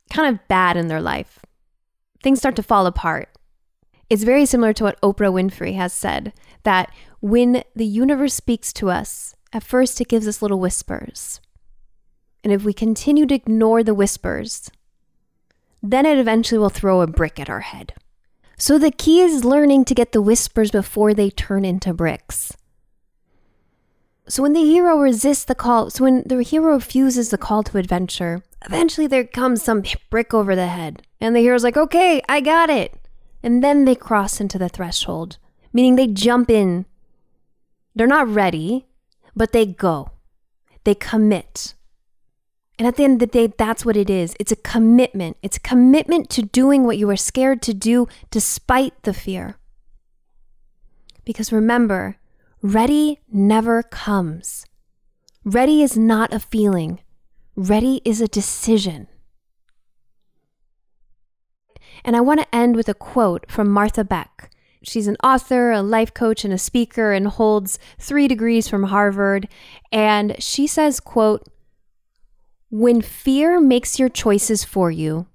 kind 0.09 0.33
of 0.33 0.47
bad 0.47 0.75
in 0.75 0.87
their 0.87 1.01
life. 1.01 1.37
Things 2.23 2.39
start 2.39 2.55
to 2.55 2.63
fall 2.63 2.87
apart. 2.87 3.29
It's 4.09 4.23
very 4.23 4.47
similar 4.47 4.73
to 4.73 4.83
what 4.83 4.99
Oprah 5.01 5.31
Winfrey 5.31 5.75
has 5.75 5.93
said 5.93 6.33
that 6.63 6.91
when 7.21 7.63
the 7.75 7.85
universe 7.85 8.33
speaks 8.33 8.73
to 8.73 8.89
us, 8.89 9.35
at 9.53 9.63
first 9.63 10.01
it 10.01 10.07
gives 10.07 10.27
us 10.27 10.41
little 10.41 10.59
whispers. 10.59 11.39
And 12.43 12.51
if 12.51 12.63
we 12.63 12.73
continue 12.73 13.25
to 13.27 13.35
ignore 13.35 13.83
the 13.83 13.93
whispers, 13.93 14.71
then 15.83 16.05
it 16.05 16.17
eventually 16.17 16.57
will 16.57 16.69
throw 16.69 17.01
a 17.01 17.07
brick 17.07 17.39
at 17.39 17.49
our 17.49 17.59
head. 17.59 17.93
So 18.61 18.77
the 18.77 18.91
key 18.91 19.21
is 19.21 19.45
learning 19.45 19.85
to 19.85 19.95
get 19.95 20.11
the 20.11 20.21
whispers 20.21 20.69
before 20.69 21.13
they 21.13 21.29
turn 21.29 21.63
into 21.63 21.93
bricks. 21.93 22.51
So 24.27 24.43
when 24.43 24.51
the 24.51 24.65
hero 24.65 24.99
resists 24.99 25.45
the 25.45 25.55
call, 25.55 25.89
so 25.89 26.03
when 26.03 26.23
the 26.25 26.43
hero 26.43 26.73
refuses 26.73 27.29
the 27.29 27.37
call 27.37 27.63
to 27.63 27.77
adventure, 27.77 28.43
eventually 28.65 29.07
there 29.07 29.23
comes 29.23 29.63
some 29.63 29.83
brick 30.09 30.33
over 30.33 30.57
the 30.57 30.67
head. 30.67 31.03
And 31.21 31.33
the 31.33 31.39
hero's 31.39 31.63
like, 31.63 31.77
okay, 31.77 32.21
I 32.27 32.41
got 32.41 32.69
it. 32.69 32.93
And 33.41 33.63
then 33.63 33.85
they 33.85 33.95
cross 33.95 34.41
into 34.41 34.57
the 34.57 34.67
threshold, 34.67 35.37
meaning 35.71 35.95
they 35.95 36.07
jump 36.07 36.49
in. 36.49 36.85
They're 37.95 38.07
not 38.07 38.27
ready, 38.27 38.87
but 39.37 39.53
they 39.53 39.65
go. 39.65 40.11
They 40.83 40.95
commit. 40.95 41.75
And 42.79 42.87
at 42.87 42.95
the 42.95 43.03
end 43.03 43.13
of 43.13 43.19
the 43.19 43.27
day, 43.27 43.53
that's 43.55 43.85
what 43.85 43.97
it 43.97 44.09
is. 44.09 44.35
It's 44.39 44.51
a 44.51 44.55
commitment. 44.55 45.37
It's 45.43 45.57
a 45.57 45.61
commitment 45.61 46.31
to 46.31 46.41
doing 46.41 46.85
what 46.85 46.97
you 46.97 47.07
are 47.11 47.17
scared 47.17 47.61
to 47.63 47.73
do 47.73 48.07
despite 48.31 49.03
the 49.03 49.13
fear. 49.13 49.57
Because 51.25 51.51
remember, 51.51 52.15
Ready 52.61 53.21
never 53.31 53.81
comes. 53.81 54.65
Ready 55.45 55.81
is 55.81 55.97
not 55.97 56.33
a 56.33 56.39
feeling, 56.39 56.99
ready 57.55 58.01
is 58.03 58.19
a 58.19 58.27
decision. 58.27 59.07
And 62.03 62.17
I 62.17 62.21
want 62.21 62.41
to 62.41 62.55
end 62.55 62.75
with 62.75 62.89
a 62.89 62.93
quote 62.93 63.49
from 63.49 63.69
Martha 63.69 64.03
Beck. 64.03 64.51
She's 64.83 65.07
an 65.07 65.15
author, 65.23 65.71
a 65.71 65.81
life 65.81 66.13
coach, 66.13 66.43
and 66.43 66.53
a 66.53 66.57
speaker, 66.57 67.13
and 67.13 67.27
holds 67.27 67.79
three 67.97 68.27
degrees 68.27 68.67
from 68.67 68.83
Harvard. 68.83 69.47
And 69.93 70.35
she 70.43 70.67
says, 70.67 70.99
quote, 70.99 71.47
When 72.71 73.01
fear 73.01 73.59
makes 73.59 73.97
your 73.97 74.09
choices 74.09 74.63
for 74.63 74.91
you, 74.91 75.25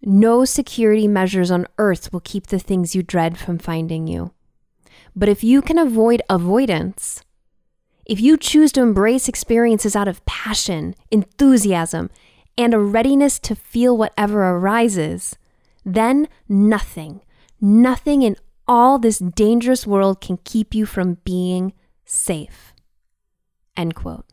no 0.00 0.44
security 0.44 1.08
measures 1.08 1.50
on 1.50 1.66
earth 1.76 2.12
will 2.12 2.20
keep 2.20 2.46
the 2.46 2.60
things 2.60 2.94
you 2.94 3.02
dread 3.02 3.36
from 3.36 3.58
finding 3.58 4.06
you. 4.06 4.32
But 5.16 5.28
if 5.28 5.42
you 5.42 5.60
can 5.60 5.76
avoid 5.76 6.22
avoidance, 6.30 7.22
if 8.06 8.20
you 8.20 8.36
choose 8.36 8.70
to 8.72 8.82
embrace 8.82 9.28
experiences 9.28 9.96
out 9.96 10.06
of 10.06 10.24
passion, 10.24 10.94
enthusiasm, 11.10 12.10
and 12.56 12.72
a 12.72 12.78
readiness 12.78 13.40
to 13.40 13.56
feel 13.56 13.96
whatever 13.96 14.44
arises, 14.50 15.36
then 15.84 16.28
nothing, 16.48 17.22
nothing 17.60 18.22
in 18.22 18.36
all 18.68 19.00
this 19.00 19.18
dangerous 19.18 19.84
world 19.84 20.20
can 20.20 20.38
keep 20.44 20.74
you 20.74 20.86
from 20.86 21.18
being 21.24 21.72
safe. 22.04 22.72
End 23.76 23.96
quote. 23.96 24.26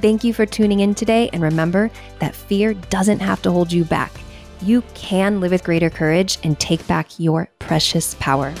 Thank 0.00 0.24
you 0.24 0.34
for 0.34 0.44
tuning 0.44 0.80
in 0.80 0.94
today, 0.94 1.30
and 1.32 1.42
remember 1.42 1.90
that 2.18 2.34
fear 2.34 2.74
doesn't 2.74 3.20
have 3.20 3.40
to 3.42 3.50
hold 3.50 3.72
you 3.72 3.84
back. 3.84 4.12
You 4.60 4.82
can 4.94 5.40
live 5.40 5.52
with 5.52 5.64
greater 5.64 5.90
courage 5.90 6.38
and 6.42 6.58
take 6.58 6.86
back 6.86 7.18
your 7.18 7.48
precious 7.58 8.14
power. 8.20 8.54